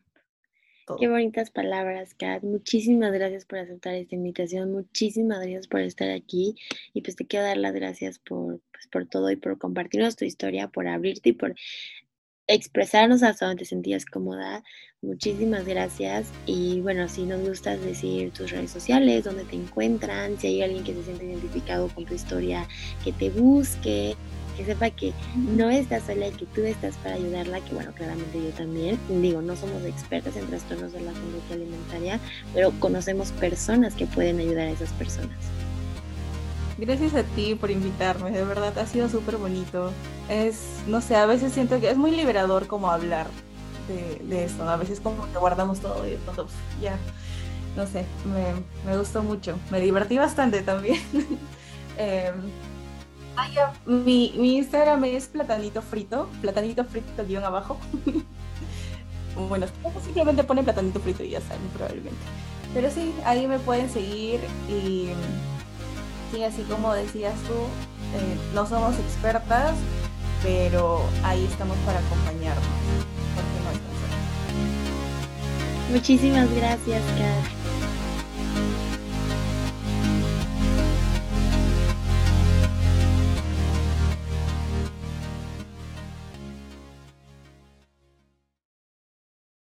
qué 1.00 1.08
bonitas 1.08 1.50
palabras, 1.50 2.14
Kat. 2.14 2.44
Muchísimas 2.44 3.12
gracias 3.12 3.44
por 3.44 3.58
aceptar 3.58 3.94
esta 3.94 4.14
invitación, 4.14 4.70
muchísimas 4.70 5.40
gracias 5.40 5.66
por 5.66 5.80
estar 5.80 6.08
aquí 6.10 6.54
y 6.94 7.02
pues 7.02 7.16
te 7.16 7.26
quiero 7.26 7.46
dar 7.46 7.56
las 7.56 7.74
gracias 7.74 8.20
por, 8.20 8.60
pues, 8.70 8.86
por 8.86 9.08
todo 9.08 9.28
y 9.32 9.36
por 9.36 9.58
compartirnos 9.58 10.14
tu 10.14 10.24
historia, 10.24 10.68
por 10.68 10.86
abrirte 10.86 11.30
y 11.30 11.32
por 11.32 11.56
expresarnos 12.46 13.24
hasta 13.24 13.46
donde 13.46 13.60
te 13.60 13.64
sentías 13.64 14.04
cómoda. 14.04 14.62
Muchísimas 15.02 15.66
gracias. 15.66 16.28
Y 16.46 16.80
bueno, 16.80 17.08
si 17.08 17.24
nos 17.24 17.40
gustas 17.40 17.80
decir 17.80 18.30
tus 18.30 18.52
redes 18.52 18.70
sociales, 18.70 19.24
dónde 19.24 19.42
te 19.42 19.56
encuentran, 19.56 20.38
si 20.38 20.46
hay 20.46 20.62
alguien 20.62 20.84
que 20.84 20.94
se 20.94 21.02
siente 21.02 21.24
identificado 21.24 21.88
con 21.88 22.04
tu 22.04 22.14
historia, 22.14 22.68
que 23.02 23.10
te 23.10 23.28
busque, 23.30 24.14
que 24.56 24.64
sepa 24.64 24.90
que 24.90 25.12
no 25.34 25.70
estás 25.70 26.04
sola 26.04 26.28
y 26.28 26.30
que 26.30 26.46
tú 26.46 26.60
estás 26.62 26.96
para 26.98 27.16
ayudarla, 27.16 27.60
que 27.64 27.74
bueno, 27.74 27.90
claramente 27.92 28.40
yo 28.40 28.50
también. 28.50 28.96
Digo, 29.08 29.42
no 29.42 29.56
somos 29.56 29.84
expertas 29.84 30.36
en 30.36 30.46
trastornos 30.46 30.92
de 30.92 31.00
la 31.00 31.10
conducta 31.10 31.54
alimentaria, 31.54 32.20
pero 32.54 32.70
conocemos 32.78 33.32
personas 33.32 33.94
que 33.94 34.06
pueden 34.06 34.38
ayudar 34.38 34.68
a 34.68 34.70
esas 34.70 34.92
personas. 34.92 35.36
Gracias 36.78 37.16
a 37.16 37.24
ti 37.24 37.56
por 37.56 37.72
invitarme, 37.72 38.30
de 38.30 38.44
verdad 38.44 38.78
ha 38.78 38.86
sido 38.86 39.08
súper 39.08 39.36
bonito. 39.36 39.90
Es, 40.28 40.60
no 40.86 41.00
sé, 41.00 41.16
a 41.16 41.26
veces 41.26 41.52
siento 41.52 41.80
que 41.80 41.90
es 41.90 41.96
muy 41.96 42.12
liberador 42.12 42.68
como 42.68 42.88
hablar 42.88 43.26
de, 43.88 44.44
esto, 44.44 44.68
a 44.68 44.76
veces 44.76 45.00
como 45.00 45.30
que 45.30 45.38
guardamos 45.38 45.80
todo 45.80 46.06
y 46.06 46.16
todo, 46.16 46.46
ya, 46.80 46.96
no 47.76 47.86
sé, 47.86 48.04
me, 48.24 48.90
me, 48.90 48.98
gustó 48.98 49.22
mucho, 49.22 49.58
me 49.70 49.80
divertí 49.80 50.18
bastante 50.18 50.62
también. 50.62 51.00
eh, 51.98 52.32
ah, 53.36 53.72
mi, 53.86 54.34
mi, 54.36 54.56
Instagram 54.58 55.04
es 55.04 55.26
platanito 55.26 55.82
frito, 55.82 56.28
platanito 56.40 56.84
frito 56.84 57.24
guion 57.26 57.44
abajo. 57.44 57.78
bueno, 59.48 59.66
simplemente 60.04 60.44
pone 60.44 60.62
platanito 60.62 61.00
frito 61.00 61.22
y 61.22 61.30
ya 61.30 61.40
saben, 61.40 61.66
probablemente. 61.74 62.20
Pero 62.74 62.90
sí, 62.90 63.14
ahí 63.24 63.46
me 63.46 63.58
pueden 63.58 63.90
seguir 63.90 64.40
y 64.68 65.08
sí, 66.32 66.42
así 66.42 66.62
como 66.62 66.94
decías 66.94 67.34
tú, 67.42 67.54
eh, 68.16 68.36
no 68.54 68.66
somos 68.66 68.98
expertas, 68.98 69.74
pero 70.42 71.02
ahí 71.22 71.44
estamos 71.44 71.76
para 71.84 71.98
acompañarnos. 71.98 73.11
Muchísimas 75.92 76.50
gracias, 76.54 77.02
Kat. 77.18 77.61